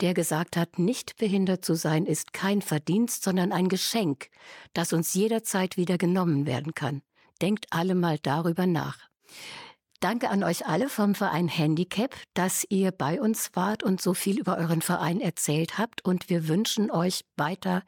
der 0.00 0.12
gesagt 0.12 0.56
hat, 0.56 0.80
nicht 0.80 1.16
behindert 1.16 1.64
zu 1.64 1.76
sein 1.76 2.04
ist 2.04 2.32
kein 2.32 2.62
Verdienst, 2.62 3.22
sondern 3.22 3.52
ein 3.52 3.68
Geschenk, 3.68 4.26
das 4.74 4.92
uns 4.92 5.14
jederzeit 5.14 5.76
wieder 5.76 5.98
genommen 5.98 6.46
werden 6.46 6.74
kann. 6.74 7.00
Denkt 7.40 7.66
alle 7.70 7.94
mal 7.94 8.18
darüber 8.20 8.66
nach. 8.66 8.98
Danke 10.00 10.28
an 10.28 10.42
euch 10.42 10.66
alle 10.66 10.88
vom 10.88 11.14
Verein 11.14 11.46
Handicap, 11.46 12.12
dass 12.34 12.66
ihr 12.70 12.90
bei 12.90 13.20
uns 13.20 13.50
wart 13.54 13.84
und 13.84 14.02
so 14.02 14.14
viel 14.14 14.40
über 14.40 14.58
euren 14.58 14.82
Verein 14.82 15.20
erzählt 15.20 15.78
habt. 15.78 16.04
Und 16.04 16.28
wir 16.28 16.48
wünschen 16.48 16.90
euch 16.90 17.24
weiter 17.36 17.84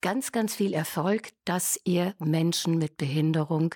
ganz, 0.00 0.32
ganz 0.32 0.54
viel 0.54 0.72
Erfolg, 0.72 1.32
dass 1.44 1.78
ihr 1.84 2.14
Menschen 2.18 2.78
mit 2.78 2.96
Behinderung 2.96 3.74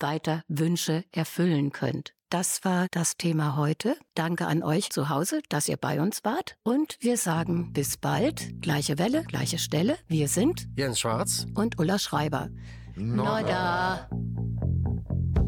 weiter 0.00 0.42
Wünsche 0.48 1.04
erfüllen 1.12 1.72
könnt. 1.72 2.12
Das 2.28 2.64
war 2.64 2.88
das 2.90 3.16
Thema 3.16 3.56
heute. 3.56 3.96
Danke 4.14 4.46
an 4.46 4.64
euch 4.64 4.90
zu 4.90 5.08
Hause, 5.08 5.42
dass 5.48 5.68
ihr 5.68 5.76
bei 5.76 6.00
uns 6.00 6.24
wart. 6.24 6.56
Und 6.64 6.96
wir 7.00 7.16
sagen 7.18 7.72
bis 7.72 7.96
bald. 7.96 8.60
Gleiche 8.60 8.98
Welle, 8.98 9.22
gleiche 9.22 9.58
Stelle. 9.58 9.96
Wir 10.08 10.26
sind 10.26 10.66
Jens 10.76 10.98
Schwarz 10.98 11.46
und 11.54 11.78
Ulla 11.78 12.00
Schreiber. 12.00 12.48
Nada. 12.96 14.08
Nada. 14.08 15.45